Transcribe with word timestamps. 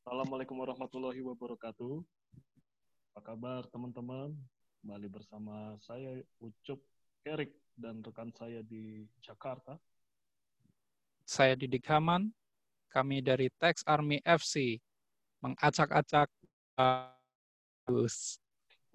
Assalamualaikum 0.00 0.56
warahmatullahi 0.56 1.20
wabarakatuh. 1.20 2.00
Apa 3.12 3.20
kabar 3.20 3.68
teman-teman? 3.68 4.32
Kembali 4.80 5.12
bersama 5.12 5.76
saya 5.84 6.24
Ucup 6.40 6.80
Erik 7.28 7.52
dan 7.76 8.00
rekan 8.00 8.32
saya 8.32 8.64
di 8.64 9.04
Jakarta. 9.20 9.76
Saya 11.28 11.52
Didik 11.52 11.84
Haman, 11.84 12.32
kami 12.88 13.20
dari 13.20 13.52
Tax 13.60 13.84
Army 13.84 14.24
FC, 14.24 14.80
mengacak-acak 15.44 16.32
Kardus. 16.80 18.40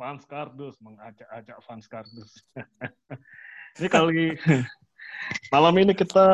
Fans 0.02 0.26
Kardus, 0.26 0.74
mengacak-acak 0.82 1.58
fans 1.70 1.86
Kardus. 1.86 2.34
ini 3.78 3.88
kali 3.94 4.34
malam 5.54 5.76
ini 5.78 5.94
kita 5.94 6.26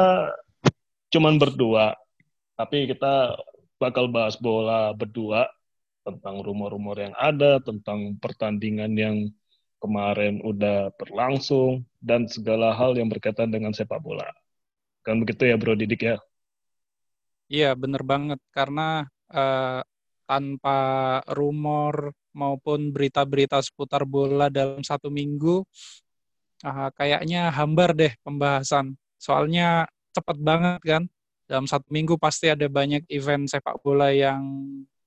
cuman 1.11 1.35
berdua, 1.35 1.91
tapi 2.55 2.87
kita 2.87 3.35
bakal 3.81 4.05
bahas 4.05 4.37
bola 4.37 4.93
berdua 4.93 5.49
tentang 6.05 6.45
rumor-rumor 6.45 6.97
yang 7.01 7.15
ada, 7.17 7.57
tentang 7.57 8.13
pertandingan 8.21 8.93
yang 8.93 9.17
kemarin 9.81 10.37
udah 10.45 10.93
berlangsung, 10.93 11.81
dan 11.97 12.29
segala 12.29 12.73
hal 12.77 12.93
yang 12.93 13.09
berkaitan 13.09 13.49
dengan 13.49 13.73
sepak 13.73 13.97
bola. 13.97 14.29
Kan 15.01 15.17
begitu 15.17 15.49
ya 15.49 15.57
Bro 15.57 15.73
Didik 15.73 16.05
ya? 16.05 16.21
Iya, 17.49 17.73
bener 17.73 18.05
banget. 18.05 18.37
Karena 18.53 19.09
uh, 19.33 19.81
tanpa 20.29 20.79
rumor 21.33 22.13
maupun 22.31 22.93
berita-berita 22.93 23.57
seputar 23.59 24.05
bola 24.05 24.53
dalam 24.53 24.85
satu 24.85 25.09
minggu, 25.09 25.65
uh, 26.63 26.89
kayaknya 26.93 27.49
hambar 27.49 27.97
deh 27.97 28.13
pembahasan. 28.21 28.93
Soalnya 29.17 29.89
cepat 30.13 30.37
banget 30.37 30.81
kan 30.85 31.03
dalam 31.51 31.67
satu 31.67 31.91
minggu 31.91 32.15
pasti 32.15 32.47
ada 32.47 32.63
banyak 32.71 33.03
event 33.11 33.43
sepak 33.51 33.83
bola 33.83 34.07
yang 34.15 34.39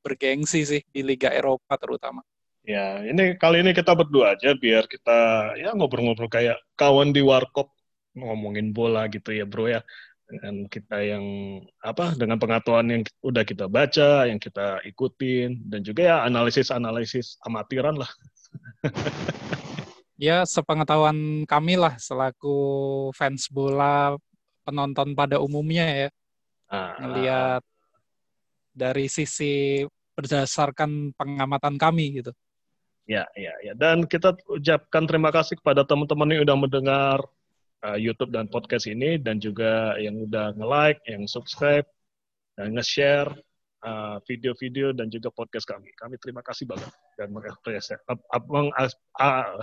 bergengsi 0.04 0.60
sih 0.68 0.82
di 0.92 1.00
Liga 1.00 1.32
Eropa 1.32 1.80
terutama. 1.80 2.20
Ya, 2.60 3.00
ini 3.00 3.40
kali 3.40 3.64
ini 3.64 3.72
kita 3.72 3.96
berdua 3.96 4.36
aja 4.36 4.52
biar 4.52 4.84
kita 4.84 5.52
ya 5.56 5.72
ngobrol-ngobrol 5.72 6.28
kayak 6.28 6.60
kawan 6.76 7.16
di 7.16 7.24
warkop 7.24 7.72
ngomongin 8.12 8.76
bola 8.76 9.08
gitu 9.08 9.32
ya, 9.32 9.48
Bro 9.48 9.72
ya. 9.72 9.80
Dengan 10.24 10.68
kita 10.68 11.00
yang 11.00 11.24
apa 11.80 12.12
dengan 12.16 12.36
pengetahuan 12.36 12.88
yang 12.92 13.02
udah 13.24 13.44
kita 13.44 13.64
baca, 13.64 14.28
yang 14.28 14.36
kita 14.36 14.84
ikutin 14.84 15.64
dan 15.64 15.80
juga 15.80 16.00
ya 16.04 16.16
analisis-analisis 16.28 17.40
amatiran 17.44 17.96
lah. 18.00 18.08
ya, 20.20 20.44
sepengetahuan 20.44 21.48
kami 21.48 21.80
lah 21.80 21.96
selaku 21.96 22.56
fans 23.16 23.48
bola 23.48 24.16
penonton 24.64 25.12
pada 25.12 25.36
umumnya 25.40 25.84
ya 25.84 26.08
melihat 26.72 27.62
dari 28.74 29.06
sisi 29.06 29.84
berdasarkan 30.14 31.14
pengamatan 31.14 31.78
kami 31.78 32.22
gitu. 32.22 32.32
Ya, 33.04 33.28
ya, 33.36 33.52
ya. 33.60 33.72
Dan 33.76 34.08
kita 34.08 34.32
ucapkan 34.48 35.04
terima 35.04 35.28
kasih 35.28 35.60
kepada 35.60 35.84
teman-teman 35.84 36.28
yang 36.32 36.42
sudah 36.48 36.58
mendengar 36.58 37.18
uh, 37.84 37.98
YouTube 38.00 38.32
dan 38.32 38.48
podcast 38.48 38.88
ini 38.88 39.20
dan 39.20 39.36
juga 39.36 39.92
yang 40.00 40.24
udah 40.24 40.56
nge-like, 40.56 41.00
yang 41.04 41.28
subscribe, 41.28 41.84
dan 42.56 42.72
nge-share 42.72 43.28
uh, 43.84 44.16
video-video 44.24 44.96
dan 44.96 45.12
juga 45.12 45.28
podcast 45.28 45.68
kami. 45.68 45.92
Kami 46.00 46.16
terima 46.16 46.40
kasih 46.40 46.64
banget 46.64 46.88
dan 47.20 47.28
mengapresiasi 47.36 48.00
mengas, 48.48 48.96
uh, 49.20 49.60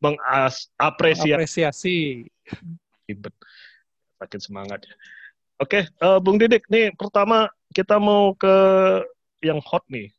mengapresiasi 0.00 0.72
apresiasi. 0.80 1.98
Makin 4.16 4.40
semangat 4.40 4.80
ya. 4.88 4.96
Oke, 5.62 5.86
uh, 6.02 6.18
Bung 6.18 6.42
Didik, 6.42 6.66
nih 6.66 6.90
pertama 6.98 7.46
kita 7.70 8.02
mau 8.02 8.34
ke 8.34 8.50
yang 9.46 9.62
hot 9.62 9.86
nih. 9.86 10.10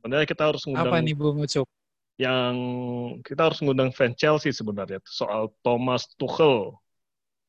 Sebenarnya 0.00 0.24
kita 0.24 0.42
harus 0.48 0.64
ngundang 0.64 0.88
Apa 0.88 1.04
nih 1.04 1.12
Bung 1.12 1.44
Ucup? 1.44 1.68
Yang 2.16 2.56
kita 3.28 3.40
harus 3.52 3.60
ngundang 3.60 3.92
fan 3.92 4.16
Chelsea 4.16 4.48
sebenarnya 4.56 5.04
soal 5.04 5.52
Thomas 5.60 6.08
Tuchel. 6.16 6.72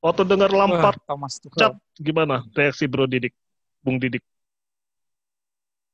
Waktu 0.04 0.28
dengar 0.28 0.52
Lampard, 0.52 1.00
Wah, 1.00 1.08
Thomas 1.08 1.40
Tuchel. 1.40 1.72
Cap, 1.72 1.74
gimana 1.96 2.44
reaksi 2.52 2.84
Bro 2.84 3.08
Didik, 3.08 3.32
Bung 3.80 3.96
Didik? 3.96 4.28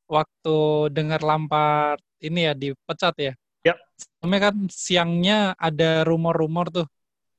Waktu 0.09 0.89
dengar 0.89 1.21
Lampard 1.21 2.01
ini 2.17 2.49
ya 2.49 2.57
dipecat 2.57 3.13
ya. 3.13 3.33
Ya. 3.61 3.77
Sebelumnya 3.93 4.49
kan 4.49 4.55
siangnya 4.73 5.39
ada 5.53 6.01
rumor-rumor 6.01 6.73
tuh 6.73 6.87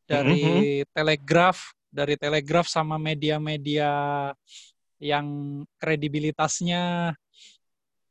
dari 0.06 0.38
mm 0.38 0.54
-hmm. 0.54 0.86
Telegraph 0.94 1.74
dari 1.88 2.14
Telegraph 2.20 2.68
sama 2.68 3.00
media-media 3.00 3.90
yang 4.98 5.26
kredibilitasnya 5.78 7.14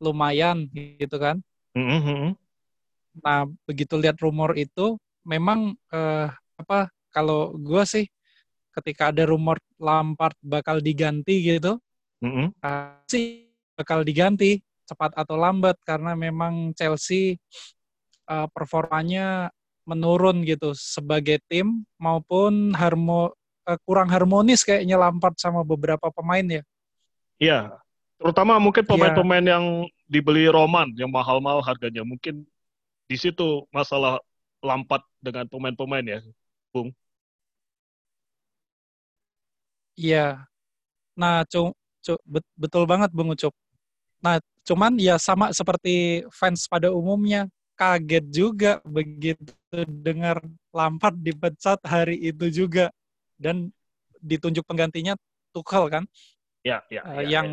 lumayan 0.01 0.69
gitu 0.73 1.17
kan. 1.17 1.41
Mm-hmm. 1.77 2.33
Nah 3.21 3.49
begitu 3.65 3.97
lihat 3.97 4.17
rumor 4.21 4.53
itu, 4.57 4.97
memang 5.25 5.75
eh, 5.93 6.27
apa 6.57 6.89
kalau 7.13 7.53
gue 7.57 7.83
sih 7.85 8.05
ketika 8.77 9.09
ada 9.09 9.25
rumor 9.25 9.57
Lampard 9.81 10.37
bakal 10.41 10.81
diganti 10.81 11.41
gitu, 11.41 11.81
mm-hmm. 12.21 12.61
uh, 12.61 13.01
sih 13.09 13.49
bakal 13.73 14.05
diganti 14.05 14.61
cepat 14.85 15.17
atau 15.17 15.33
lambat 15.33 15.81
karena 15.81 16.13
memang 16.13 16.77
Chelsea 16.77 17.41
uh, 18.29 18.45
performanya 18.53 19.49
menurun 19.89 20.45
gitu 20.45 20.77
sebagai 20.77 21.41
tim 21.49 21.89
maupun 21.97 22.77
harmo 22.77 23.33
uh, 23.67 23.79
kurang 23.83 24.07
harmonis 24.07 24.63
kayaknya 24.63 24.95
Lampard 24.95 25.35
sama 25.35 25.61
beberapa 25.67 26.07
pemain 26.15 26.47
ya. 26.47 26.63
Iya, 27.37 27.59
terutama 28.17 28.57
mungkin 28.57 28.87
iya. 28.87 28.89
pemain-pemain 28.89 29.45
ya. 29.45 29.51
yang 29.59 29.65
dibeli 30.07 30.47
Roman 30.47 30.89
yang 30.95 31.11
mahal-mahal 31.11 31.59
harganya. 31.59 32.01
Mungkin 32.07 32.47
di 33.05 33.17
situ 33.19 33.67
masalah 33.69 34.23
Lampard 34.63 35.03
dengan 35.19 35.45
pemain-pemain 35.45 36.05
ya, 36.07 36.19
Bung. 36.71 36.89
Iya. 39.97 40.47
Nah, 41.17 41.41
cu, 41.49 41.73
cu, 42.05 42.13
betul 42.53 42.85
banget 42.85 43.09
Bung 43.13 43.33
Ucup. 43.33 43.53
Nah, 44.21 44.41
cuman 44.65 44.97
ya 44.97 45.17
sama 45.21 45.53
seperti 45.53 46.25
fans 46.33 46.65
pada 46.69 46.89
umumnya, 46.93 47.49
kaget 47.77 48.25
juga 48.33 48.71
begitu 48.81 49.53
dengar 50.01 50.41
Lampard 50.73 51.17
dipecat 51.21 51.77
hari 51.85 52.17
itu 52.17 52.49
juga 52.49 52.89
dan 53.37 53.69
ditunjuk 54.21 54.65
penggantinya 54.65 55.15
Tuchel 55.53 55.89
kan? 55.89 56.03
Ya, 56.65 56.83
ya. 56.91 57.01
Uh, 57.05 57.23
ya 57.23 57.39
yang 57.39 57.47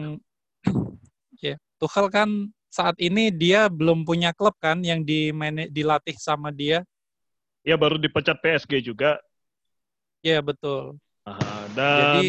ya. 1.40 1.54
ya 1.54 1.54
Tuchel 1.78 2.08
kan 2.10 2.28
saat 2.74 2.98
ini 2.98 3.30
dia 3.30 3.70
belum 3.70 4.02
punya 4.02 4.34
klub 4.34 4.58
kan 4.58 4.82
yang 4.82 5.06
di 5.06 5.30
dilatih 5.70 6.18
sama 6.18 6.50
dia. 6.50 6.82
Ya 7.62 7.78
baru 7.78 7.96
dipecat 7.96 8.42
PSG 8.42 8.82
juga. 8.82 9.22
Ya 10.20 10.42
betul. 10.42 10.98
Aha, 11.24 11.70
dan 11.72 12.20
jadi 12.20 12.26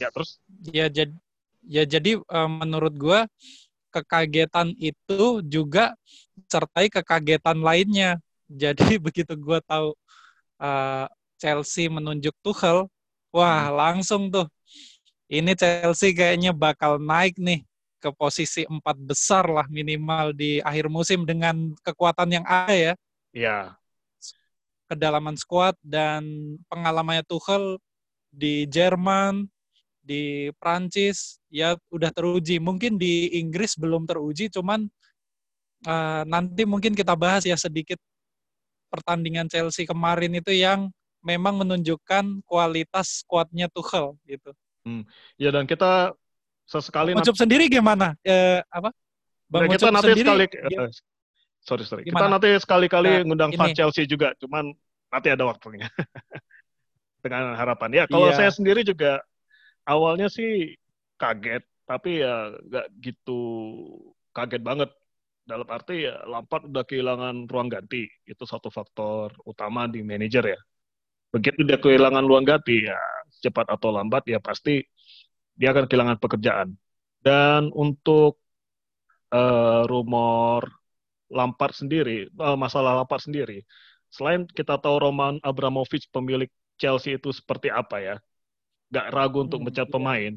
ya 0.00 0.08
terus 0.08 0.40
ya 0.72 0.86
jadi 0.88 1.12
ya 1.66 1.82
jadi 1.84 2.22
uh, 2.24 2.48
menurut 2.48 2.94
gua 2.96 3.28
kekagetan 3.92 4.72
itu 4.78 5.44
juga 5.44 5.92
sertai 6.46 6.88
kekagetan 6.88 7.60
lainnya. 7.60 8.16
Jadi 8.50 8.98
begitu 8.98 9.38
gua 9.38 9.62
tahu 9.62 9.94
uh, 10.58 11.06
Chelsea 11.40 11.88
menunjuk 11.88 12.36
Tuchel, 12.44 12.84
wah 13.32 13.66
hmm. 13.66 13.74
langsung 13.74 14.28
tuh. 14.28 14.46
Ini 15.30 15.56
Chelsea 15.56 16.12
kayaknya 16.12 16.52
bakal 16.52 17.00
naik 17.00 17.40
nih 17.40 17.64
ke 18.00 18.10
posisi 18.12 18.68
empat 18.68 18.96
besar 19.00 19.46
lah 19.48 19.64
minimal 19.68 20.32
di 20.36 20.58
akhir 20.60 20.92
musim 20.92 21.24
dengan 21.24 21.72
kekuatan 21.80 22.28
yang 22.40 22.44
ada 22.44 22.74
ya. 22.74 22.94
Iya. 23.32 23.58
Kedalaman 24.90 25.38
skuad 25.38 25.78
dan 25.80 26.26
pengalamannya 26.66 27.22
Tuchel 27.24 27.78
di 28.28 28.66
Jerman, 28.66 29.46
di 30.02 30.50
Prancis 30.58 31.38
ya 31.46 31.78
udah 31.94 32.10
teruji. 32.10 32.58
Mungkin 32.58 32.98
di 32.98 33.38
Inggris 33.38 33.78
belum 33.78 34.10
teruji, 34.10 34.50
cuman 34.50 34.90
uh, 35.86 36.22
nanti 36.26 36.66
mungkin 36.66 36.98
kita 36.98 37.14
bahas 37.14 37.46
ya 37.46 37.54
sedikit 37.54 38.02
pertandingan 38.90 39.46
Chelsea 39.46 39.86
kemarin 39.86 40.34
itu 40.34 40.50
yang 40.50 40.90
memang 41.20 41.60
menunjukkan 41.60 42.44
kualitas 42.48 43.24
kuatnya 43.28 43.68
Tuchel 43.68 44.16
gitu. 44.24 44.50
Hmm. 44.84 45.04
Ya 45.36 45.52
dan 45.52 45.68
kita 45.68 46.16
sesekali 46.64 47.12
Ucup 47.12 47.36
nanti... 47.36 47.40
sendiri 47.44 47.64
gimana? 47.68 48.16
Eh, 48.24 48.64
apa? 48.72 48.90
Bang 49.50 49.66
nah, 49.68 49.76
kita 49.76 49.90
nanti 49.90 50.12
sendiri, 50.14 50.26
sekali 50.26 50.46
ya. 50.70 50.86
sorry 51.60 51.84
sorry. 51.84 52.02
Gimana? 52.06 52.16
Kita 52.16 52.26
nanti 52.32 52.48
sekali-kali 52.62 53.10
nah, 53.10 53.22
ngundang 53.26 53.52
fan 53.58 53.74
Chelsea 53.76 54.06
juga, 54.08 54.32
cuman 54.40 54.72
nanti 55.10 55.28
ada 55.28 55.44
waktunya. 55.44 55.90
Dengan 57.24 57.52
harapan. 57.52 57.90
Ya, 57.92 58.04
kalau 58.08 58.32
iya. 58.32 58.38
saya 58.38 58.50
sendiri 58.54 58.80
juga 58.80 59.20
awalnya 59.84 60.32
sih 60.32 60.72
kaget, 61.20 61.60
tapi 61.84 62.24
ya 62.24 62.54
nggak 62.64 62.86
gitu 63.04 63.40
kaget 64.32 64.62
banget. 64.64 64.90
Dalam 65.44 65.66
arti 65.66 66.06
ya 66.06 66.22
Lampard 66.30 66.70
udah 66.70 66.86
kehilangan 66.86 67.50
ruang 67.50 67.66
ganti. 67.66 68.06
Itu 68.22 68.46
satu 68.46 68.70
faktor 68.70 69.34
utama 69.42 69.90
di 69.90 70.00
manajer 70.00 70.56
ya 70.56 70.60
begitu 71.30 71.62
dia 71.62 71.78
kehilangan 71.78 72.22
luang 72.26 72.42
ganti 72.42 72.86
ya 72.86 72.98
cepat 73.40 73.70
atau 73.70 73.94
lambat 73.94 74.26
ya 74.26 74.42
pasti 74.42 74.82
dia 75.54 75.70
akan 75.70 75.86
kehilangan 75.86 76.18
pekerjaan 76.18 76.74
Dan 77.20 77.68
untuk 77.76 78.40
uh, 79.28 79.84
rumor 79.84 80.64
Lampard 81.30 81.76
sendiri, 81.76 82.26
uh, 82.40 82.58
masalah 82.58 82.96
Lampard 82.96 83.22
sendiri, 83.22 83.62
selain 84.10 84.48
kita 84.50 84.80
tahu 84.82 84.98
Roman 84.98 85.38
Abramovich 85.46 86.10
pemilik 86.10 86.50
Chelsea 86.74 87.14
itu 87.14 87.30
seperti 87.30 87.70
apa 87.70 88.02
ya, 88.02 88.16
nggak 88.90 89.06
ragu 89.14 89.38
hmm, 89.38 89.46
untuk 89.46 89.60
mencat 89.62 89.86
iya. 89.86 89.92
pemain, 89.94 90.32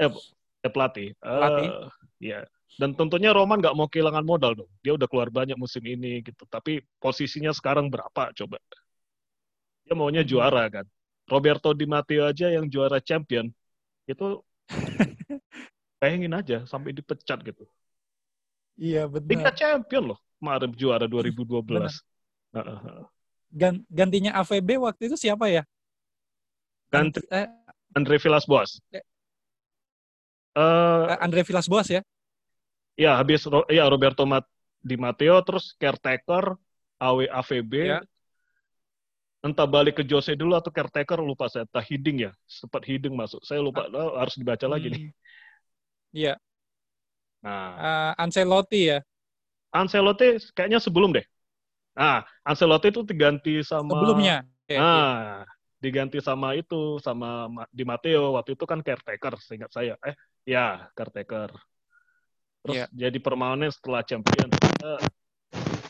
eh, 0.00 0.10
eh 0.64 0.72
pelatih. 0.72 1.12
pelatih. 1.20 1.68
Uh, 1.68 1.86
ya. 2.22 2.40
Dan 2.80 2.96
tentunya 2.96 3.36
Roman 3.36 3.60
nggak 3.60 3.76
mau 3.76 3.90
kehilangan 3.90 4.24
modal 4.24 4.56
dong. 4.56 4.70
Dia 4.80 4.96
udah 4.96 5.04
keluar 5.10 5.28
banyak 5.28 5.58
musim 5.60 5.84
ini 5.84 6.24
gitu. 6.24 6.48
Tapi 6.48 6.80
posisinya 7.02 7.52
sekarang 7.52 7.92
berapa 7.92 8.32
coba? 8.32 8.56
Dia 9.90 9.98
maunya 9.98 10.22
hmm. 10.22 10.30
juara 10.30 10.70
kan. 10.70 10.86
Roberto 11.26 11.74
Di 11.74 11.82
Matteo 11.82 12.22
aja 12.30 12.46
yang 12.46 12.70
juara 12.70 13.02
champion 13.02 13.50
itu 14.06 14.38
bayangin 15.98 16.30
aja 16.30 16.62
sampai 16.62 16.94
dipecat 16.94 17.42
gitu. 17.42 17.66
Iya 18.78 19.10
benar. 19.10 19.26
Liga 19.26 19.50
champion 19.50 20.14
loh 20.14 20.18
kemarin 20.38 20.70
juara 20.78 21.10
2012. 21.10 21.66
Gan 23.50 23.82
gantinya 23.90 24.38
AVB 24.38 24.78
waktu 24.78 25.10
itu 25.10 25.18
siapa 25.18 25.50
ya? 25.50 25.66
Ganti 26.94 27.26
eh, 27.26 27.50
Andre 27.90 28.22
Villas 28.22 28.46
Boas. 28.46 28.78
Eh, 28.94 29.02
uh, 30.54 31.18
Andre 31.18 31.42
Villas 31.42 31.66
Boas 31.66 31.90
ya? 31.90 32.06
Ya 32.94 33.18
habis 33.18 33.42
ya 33.66 33.90
Roberto 33.90 34.22
Mat 34.22 34.46
Di 34.78 34.94
Matteo 34.94 35.34
terus 35.42 35.74
caretaker 35.82 36.54
AW 37.02 37.26
AVB. 37.26 37.74
Ya. 37.74 37.98
Entah 39.40 39.64
balik 39.64 40.00
ke 40.00 40.04
Jose 40.04 40.36
dulu 40.36 40.52
atau 40.52 40.68
caretaker 40.68 41.16
lupa 41.24 41.48
saya. 41.48 41.64
Entah 41.64 41.80
Hiding 41.80 42.28
ya, 42.28 42.32
sempat 42.44 42.84
Hiding 42.84 43.16
masuk. 43.16 43.40
Saya 43.40 43.64
lupa 43.64 43.88
ah. 43.88 44.20
harus 44.20 44.36
dibaca 44.36 44.68
hmm. 44.68 44.72
lagi 44.72 44.86
nih. 44.92 45.02
Hmm. 45.02 45.18
Iya. 46.10 46.34
Nah, 47.40 47.68
uh, 47.80 48.12
Ancelotti 48.20 48.80
ya. 48.92 48.98
Ancelotti 49.72 50.36
kayaknya 50.52 50.76
sebelum 50.76 51.16
deh. 51.16 51.24
Nah, 51.96 52.20
Ancelotti 52.44 52.92
itu 52.92 53.00
diganti 53.00 53.64
sama 53.64 53.96
sebelumnya. 53.96 54.44
Ya, 54.68 54.76
nah, 54.76 54.84
ya. 54.84 55.48
diganti 55.80 56.20
sama 56.20 56.52
itu 56.52 57.00
sama 57.00 57.48
Di 57.72 57.88
Matteo 57.88 58.36
waktu 58.36 58.60
itu 58.60 58.68
kan 58.68 58.84
caretaker 58.84 59.40
seingat 59.40 59.72
saya. 59.72 59.96
Eh, 60.04 60.12
ya, 60.44 60.92
caretaker. 60.92 61.48
Terus 62.60 62.76
ya. 62.76 62.86
jadi 62.92 63.18
permanen 63.24 63.72
setelah 63.72 64.04
champion. 64.04 64.52
Uh, 64.84 65.00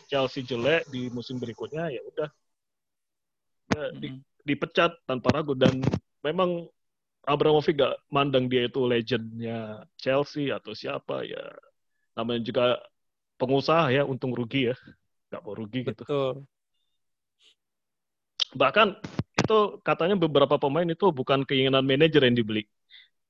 Chelsea 0.06 0.46
jelek 0.46 0.86
di 0.90 1.10
musim 1.10 1.38
berikutnya 1.38 1.90
ya 1.90 2.02
udah 2.02 2.30
di, 3.96 4.08
dipecat 4.44 4.92
tanpa 5.08 5.32
ragu. 5.32 5.56
Dan 5.56 5.80
memang 6.24 6.68
Abramovich 7.24 7.76
gak 7.76 8.00
mandang 8.08 8.48
dia 8.48 8.68
itu 8.68 8.84
legendnya 8.84 9.84
Chelsea 10.00 10.52
atau 10.52 10.72
siapa 10.72 11.24
ya. 11.24 11.40
Namanya 12.16 12.40
juga 12.44 12.64
pengusaha 13.40 13.92
ya. 13.92 14.02
Untung 14.04 14.32
rugi 14.36 14.72
ya. 14.72 14.76
Nggak 15.30 15.42
mau 15.44 15.54
rugi 15.54 15.80
gitu. 15.86 16.04
Betul. 16.04 16.34
bahkan 18.50 18.98
itu 19.38 19.78
katanya 19.86 20.18
beberapa 20.18 20.58
pemain 20.58 20.82
itu 20.82 21.06
bukan 21.14 21.46
keinginan 21.46 21.86
manajer 21.86 22.26
yang 22.26 22.34
dibeli. 22.34 22.66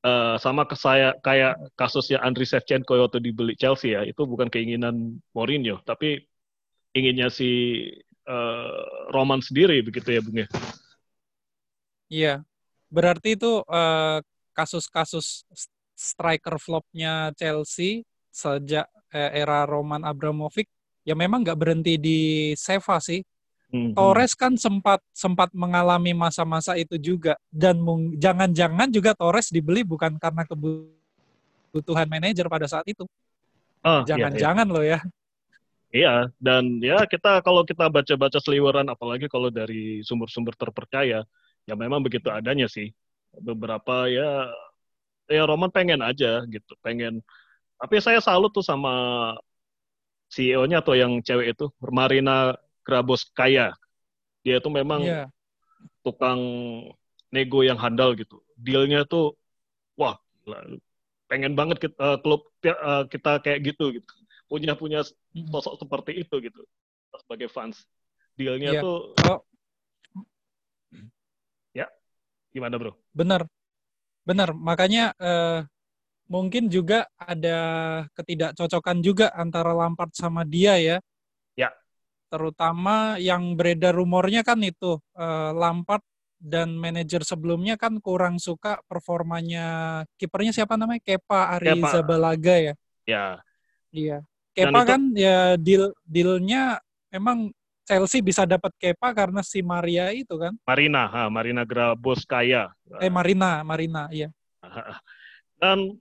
Uh, 0.00 0.40
sama 0.40 0.64
ke 0.64 0.72
saya 0.80 1.12
kayak 1.20 1.60
kasusnya 1.76 2.24
Andriy 2.24 2.48
Shevchenko 2.48 2.96
waktu 2.96 3.20
dibeli 3.20 3.52
Chelsea 3.52 3.92
ya. 3.92 4.00
Itu 4.08 4.24
bukan 4.24 4.48
keinginan 4.48 5.20
Mourinho 5.36 5.84
tapi 5.84 6.24
inginnya 6.96 7.28
si 7.30 7.84
uh, 8.30 9.10
Roman 9.10 9.42
sendiri 9.42 9.82
begitu 9.82 10.06
ya 10.14 10.20
Bung 10.22 10.38
ya 10.38 10.48
iya 12.06 12.34
berarti 12.86 13.34
itu 13.34 13.66
uh, 13.66 14.22
kasus-kasus 14.54 15.42
striker 15.98 16.56
flopnya 16.62 17.34
Chelsea 17.36 18.06
sejak 18.30 18.86
eh, 19.10 19.30
era 19.42 19.66
Roman 19.66 20.06
Abramovich 20.06 20.70
ya 21.04 21.18
memang 21.18 21.42
nggak 21.42 21.58
berhenti 21.58 21.98
di 21.98 22.18
Seva 22.56 23.00
sih. 23.02 23.20
Mm-hmm. 23.70 23.94
Torres 23.94 24.34
kan 24.34 24.58
sempat 24.58 24.98
sempat 25.14 25.54
mengalami 25.54 26.10
masa-masa 26.10 26.74
itu 26.74 26.98
juga 26.98 27.38
dan 27.54 27.78
jangan-jangan 28.18 28.90
juga 28.90 29.14
Torres 29.14 29.46
dibeli 29.54 29.86
bukan 29.86 30.18
karena 30.18 30.42
kebutuhan 30.42 32.10
manajer 32.10 32.50
pada 32.50 32.66
saat 32.66 32.82
itu. 32.90 33.06
Oh, 33.86 34.02
jangan-jangan 34.02 34.66
iya, 34.66 34.74
iya. 34.74 34.74
loh 34.74 34.84
ya. 34.84 34.98
Iya, 35.90 36.30
dan 36.38 36.78
ya 36.78 37.02
kita 37.02 37.42
kalau 37.42 37.66
kita 37.66 37.90
baca-baca 37.90 38.38
seliweran 38.38 38.86
apalagi 38.86 39.26
kalau 39.26 39.50
dari 39.50 40.06
sumber-sumber 40.06 40.54
terpercaya, 40.54 41.26
ya 41.66 41.74
memang 41.74 41.98
begitu 41.98 42.30
adanya 42.30 42.70
sih. 42.70 42.94
Beberapa 43.34 44.06
ya 44.06 44.50
ya 45.26 45.42
Roman 45.46 45.70
pengen 45.74 45.98
aja 46.02 46.46
gitu, 46.46 46.72
pengen 46.82 47.22
tapi 47.80 47.96
saya 47.98 48.20
salut 48.20 48.52
tuh 48.52 48.62
sama 48.62 48.92
CEO-nya 50.30 50.84
atau 50.84 50.94
yang 50.94 51.18
cewek 51.24 51.56
itu, 51.56 51.72
Marina 51.80 52.54
Graboskaya. 52.86 53.72
Dia 54.44 54.60
itu 54.60 54.68
memang 54.68 55.00
yeah. 55.02 55.26
tukang 56.04 56.38
nego 57.32 57.64
yang 57.64 57.80
handal 57.80 58.12
gitu. 58.14 58.38
Dealnya 58.54 59.08
tuh, 59.08 59.34
wah, 59.96 60.20
pengen 61.26 61.56
banget 61.56 61.88
kita, 61.88 61.96
uh, 61.98 62.16
klub 62.20 62.46
uh, 62.68 63.08
kita 63.08 63.40
kayak 63.40 63.74
gitu 63.74 63.96
gitu. 63.96 64.12
Punya 64.50 64.74
punya 64.74 65.06
hmm. 65.06 65.46
sosok 65.54 65.78
seperti 65.78 66.26
itu 66.26 66.34
gitu 66.42 66.66
sebagai 67.22 67.46
fans. 67.46 67.86
Dealnya 68.34 68.74
yeah. 68.74 68.82
tuh, 68.82 68.98
oh. 69.30 69.40
ya, 71.76 71.86
gimana 72.50 72.74
bro? 72.80 72.96
Benar, 73.14 73.46
benar. 74.26 74.50
Makanya 74.56 75.12
uh, 75.20 75.62
mungkin 76.30 76.70
juga 76.70 77.04
ada 77.18 77.58
ketidakcocokan 78.16 79.02
juga 79.02 79.30
antara 79.34 79.70
Lampard 79.76 80.14
sama 80.16 80.46
dia 80.46 80.78
ya. 80.78 80.96
Ya. 81.58 81.70
Terutama 82.30 83.18
yang 83.20 83.58
beredar 83.58 83.92
rumornya 83.92 84.46
kan 84.46 84.62
itu 84.62 85.02
uh, 85.18 85.50
Lampard 85.52 86.00
dan 86.40 86.72
manajer 86.80 87.20
sebelumnya 87.20 87.76
kan 87.76 88.00
kurang 88.00 88.40
suka 88.40 88.80
performanya 88.88 90.00
kipernya 90.16 90.56
siapa 90.56 90.80
namanya 90.80 91.04
Kepa 91.04 91.60
Arrizabalaga 91.60 92.56
ya. 92.56 92.74
Ya. 93.04 93.26
Iya. 93.92 94.18
Kepa 94.54 94.80
itu... 94.82 94.90
kan 94.90 95.02
ya 95.14 95.54
deal 95.54 95.94
dealnya 96.02 96.82
memang 97.10 97.54
Chelsea 97.90 98.22
bisa 98.22 98.46
dapat 98.46 98.70
Kepa 98.78 99.10
karena 99.10 99.42
si 99.42 99.66
Maria 99.66 100.14
itu 100.14 100.38
kan. 100.38 100.54
Marina, 100.62 101.10
ha, 101.10 101.26
Marina 101.26 101.66
Graboskaya. 101.66 102.70
Eh 103.02 103.10
Marina, 103.10 103.66
Marina, 103.66 104.06
iya. 104.14 104.30
Dan 105.58 105.98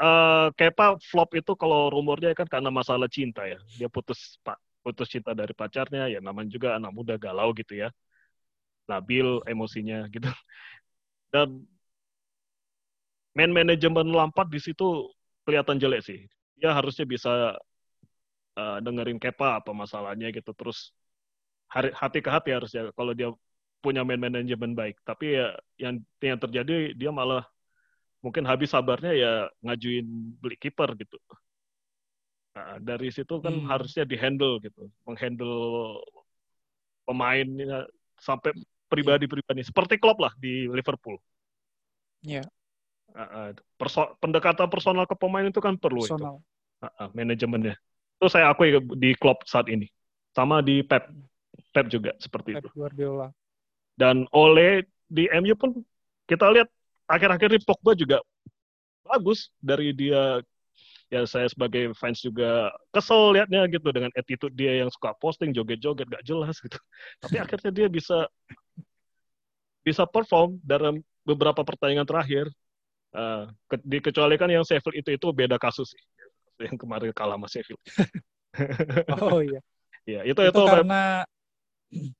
uh, 0.00 0.48
Kepa 0.56 0.96
flop 1.04 1.36
itu 1.36 1.52
kalau 1.60 1.92
rumornya 1.92 2.32
kan 2.32 2.48
karena 2.48 2.72
masalah 2.72 3.04
cinta 3.12 3.44
ya. 3.44 3.60
Dia 3.76 3.92
putus 3.92 4.40
pak 4.40 4.56
putus 4.80 5.12
cinta 5.12 5.36
dari 5.36 5.52
pacarnya 5.52 6.08
ya 6.08 6.24
namanya 6.24 6.48
juga 6.48 6.80
anak 6.80 6.88
muda 6.96 7.20
galau 7.20 7.52
gitu 7.52 7.76
ya. 7.76 7.92
Labil 8.88 9.44
emosinya 9.44 10.08
gitu. 10.14 10.32
Dan 11.28 11.68
man 13.36 13.52
manajemen 13.52 14.08
Lampard 14.08 14.48
di 14.48 14.56
situ 14.56 15.12
kelihatan 15.44 15.76
jelek 15.76 16.00
sih. 16.00 16.24
Dia 16.56 16.72
harusnya 16.72 17.04
bisa 17.04 17.60
uh, 18.60 18.76
dengerin 18.84 19.16
Kepa 19.16 19.64
apa 19.64 19.72
masalahnya 19.72 20.28
gitu 20.36 20.52
terus 20.52 20.92
hari, 21.72 21.88
hati 21.96 22.20
ke 22.20 22.28
hati 22.28 22.50
harusnya 22.52 22.92
kalau 22.92 23.16
dia 23.16 23.32
punya 23.80 24.04
man 24.04 24.20
manajemen 24.20 24.76
baik. 24.76 25.00
Tapi 25.02 25.40
ya 25.40 25.56
yang 25.80 26.04
yang 26.20 26.38
terjadi 26.38 26.92
dia 26.92 27.10
malah 27.10 27.48
mungkin 28.20 28.44
habis 28.44 28.70
sabarnya 28.76 29.16
ya 29.16 29.32
ngajuin 29.64 30.06
beli 30.36 30.56
kiper 30.60 30.92
gitu. 31.00 31.16
Nah, 32.52 32.76
dari 32.82 33.08
situ 33.08 33.40
kan 33.40 33.56
hmm. 33.56 33.66
harusnya 33.70 34.04
dihandle 34.04 34.60
gitu, 34.60 34.92
menghandle 35.08 36.02
pemainnya 37.08 37.88
sampai 38.20 38.52
pribadi-pribadi 38.90 39.64
seperti 39.64 39.96
Klopp 39.96 40.20
lah 40.20 40.32
di 40.36 40.68
Liverpool. 40.68 41.16
Ya. 42.20 42.44
Yeah. 42.44 43.58
perso 43.74 44.14
pendekatan 44.22 44.70
personal 44.70 45.02
ke 45.02 45.18
pemain 45.18 45.42
itu 45.42 45.58
kan 45.58 45.74
perlu 45.74 45.98
personal. 45.98 46.38
itu. 46.38 46.86
Uh, 46.86 47.10
manajemennya. 47.10 47.74
Itu 48.20 48.28
saya 48.28 48.52
akui 48.52 48.76
di 49.00 49.16
Klopp 49.16 49.48
saat 49.48 49.72
ini. 49.72 49.88
Sama 50.36 50.60
di 50.60 50.84
Pep. 50.84 51.08
Pep 51.72 51.88
juga 51.88 52.12
seperti 52.20 52.52
Pep 52.52 52.68
itu. 52.68 52.68
Guardiola. 52.76 53.32
Dan 53.96 54.28
oleh 54.36 54.84
di 55.08 55.24
MU 55.40 55.56
pun 55.56 55.72
kita 56.28 56.52
lihat 56.52 56.68
akhir-akhir 57.08 57.56
ini 57.56 57.60
Pogba 57.64 57.96
juga 57.96 58.20
bagus 59.08 59.48
dari 59.58 59.90
dia 59.96 60.38
ya 61.10 61.26
saya 61.26 61.50
sebagai 61.50 61.90
fans 61.98 62.22
juga 62.22 62.70
kesel 62.94 63.34
liatnya 63.34 63.66
gitu 63.66 63.90
dengan 63.90 64.14
attitude 64.14 64.54
dia 64.54 64.78
yang 64.78 64.92
suka 64.94 65.10
posting 65.18 65.50
joget-joget 65.50 66.06
gak 66.06 66.22
jelas 66.22 66.60
gitu. 66.62 66.78
Tapi 67.18 67.36
akhirnya 67.42 67.72
dia 67.74 67.88
bisa 67.90 68.30
bisa 69.82 70.04
perform 70.06 70.60
dalam 70.62 71.02
beberapa 71.26 71.60
pertandingan 71.66 72.06
terakhir. 72.06 72.46
Uh, 73.10 73.50
ke, 73.66 73.74
dikecualikan 73.82 74.46
yang 74.46 74.62
Sheffield 74.62 74.94
itu 74.94 75.10
itu 75.18 75.26
beda 75.34 75.58
kasus 75.58 75.90
sih. 75.90 76.02
Yang 76.60 76.78
kemarin 76.84 77.10
kalah 77.16 77.36
sama 77.40 77.48
Sheffield. 77.48 77.80
oh 79.24 79.40
iya. 79.40 79.60
ya, 80.04 80.20
itu 80.26 80.36
itu, 80.36 80.50
itu 80.52 80.60
karena 80.66 81.24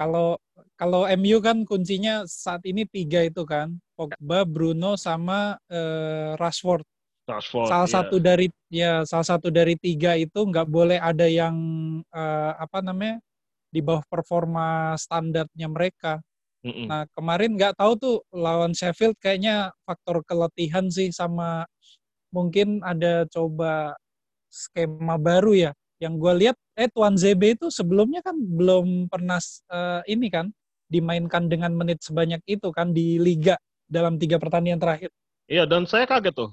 kalau 0.00 0.38
kalau 0.74 1.06
MU 1.06 1.38
kan 1.38 1.62
kuncinya 1.62 2.26
saat 2.26 2.62
ini 2.66 2.86
tiga 2.88 3.22
itu 3.22 3.44
kan 3.46 3.78
Pogba, 3.94 4.42
Bruno 4.42 4.98
sama 4.98 5.54
uh, 5.70 6.34
Rashford. 6.40 6.82
Rashford, 7.24 7.68
salah 7.72 7.88
iya. 7.88 7.94
satu 7.96 8.16
dari 8.20 8.46
ya 8.68 8.92
salah 9.08 9.24
satu 9.24 9.48
dari 9.48 9.80
tiga 9.80 10.12
itu 10.12 10.44
nggak 10.44 10.68
boleh 10.68 11.00
ada 11.00 11.24
yang 11.24 11.56
eh, 12.12 12.52
apa 12.52 12.84
namanya 12.84 13.16
di 13.72 13.80
bawah 13.80 14.04
performa 14.04 14.92
standarnya 15.00 15.68
mereka. 15.72 16.20
Mm-mm. 16.60 16.84
Nah 16.84 17.08
kemarin 17.16 17.56
nggak 17.56 17.80
tahu 17.80 17.92
tuh 17.96 18.16
lawan 18.28 18.76
Sheffield 18.76 19.16
kayaknya 19.16 19.72
faktor 19.88 20.20
keletihan 20.28 20.92
sih 20.92 21.08
sama 21.16 21.64
mungkin 22.34 22.82
ada 22.82 23.22
coba 23.30 23.94
skema 24.50 25.14
baru 25.14 25.54
ya. 25.54 25.70
Yang 26.02 26.14
gue 26.18 26.32
lihat 26.42 26.56
eh 26.74 26.90
Tuan 26.90 27.14
ZB 27.14 27.54
itu 27.54 27.70
sebelumnya 27.70 28.18
kan 28.26 28.34
belum 28.34 29.06
pernah 29.06 29.38
eh, 29.70 30.02
ini 30.10 30.26
kan 30.26 30.50
dimainkan 30.90 31.46
dengan 31.46 31.70
menit 31.70 32.02
sebanyak 32.02 32.42
itu 32.50 32.74
kan 32.74 32.90
di 32.90 33.22
liga 33.22 33.54
dalam 33.86 34.18
tiga 34.18 34.42
pertandingan 34.42 34.82
terakhir. 34.82 35.10
Iya, 35.46 35.64
dan 35.70 35.86
saya 35.86 36.04
kaget 36.10 36.34
tuh. 36.34 36.50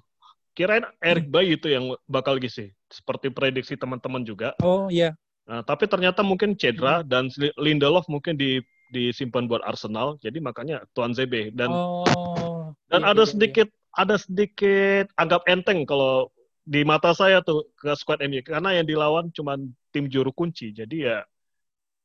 Kirain 0.52 0.84
Eric 1.00 1.32
Bayi 1.32 1.56
itu 1.56 1.72
yang 1.72 1.96
bakal 2.12 2.36
gisi, 2.36 2.76
seperti 2.92 3.32
prediksi 3.32 3.80
teman-teman 3.80 4.28
juga. 4.28 4.52
Oh 4.60 4.92
iya. 4.92 5.16
Nah, 5.48 5.64
tapi 5.64 5.88
ternyata 5.88 6.28
mungkin 6.28 6.60
cedera 6.60 7.08
dan 7.08 7.32
Lindelof 7.56 8.06
mungkin 8.12 8.36
di 8.36 8.60
disimpan 8.92 9.48
buat 9.48 9.64
Arsenal, 9.64 10.20
jadi 10.20 10.44
makanya 10.44 10.84
Tuan 10.92 11.16
ZB 11.16 11.56
dan 11.56 11.72
Oh. 11.72 12.76
dan 12.92 13.08
iya, 13.08 13.16
ada 13.16 13.24
iya, 13.24 13.32
iya. 13.32 13.66
Ada 13.96 14.16
sedikit 14.20 15.12
anggap 15.20 15.44
enteng 15.52 15.84
kalau 15.88 16.32
di 16.64 16.86
mata 16.88 17.12
saya 17.12 17.42
tuh 17.44 17.68
ke 17.76 17.92
squad 17.98 18.22
MU 18.24 18.42
karena 18.46 18.78
yang 18.80 18.86
dilawan 18.88 19.28
cuma 19.36 19.58
tim 19.92 20.06
juru 20.08 20.32
kunci, 20.32 20.72
jadi 20.72 20.96
ya 20.96 21.18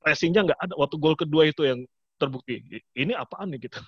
pressingnya 0.03 0.41
nggak 0.47 0.61
ada. 0.63 0.75
Waktu 0.79 0.97
gol 1.03 1.17
kedua 1.19 1.43
itu 1.49 1.63
yang 1.67 1.81
terbukti, 2.21 2.63
ini 2.97 3.13
apaan 3.15 3.53
nih 3.55 3.69
gitu? 3.71 3.79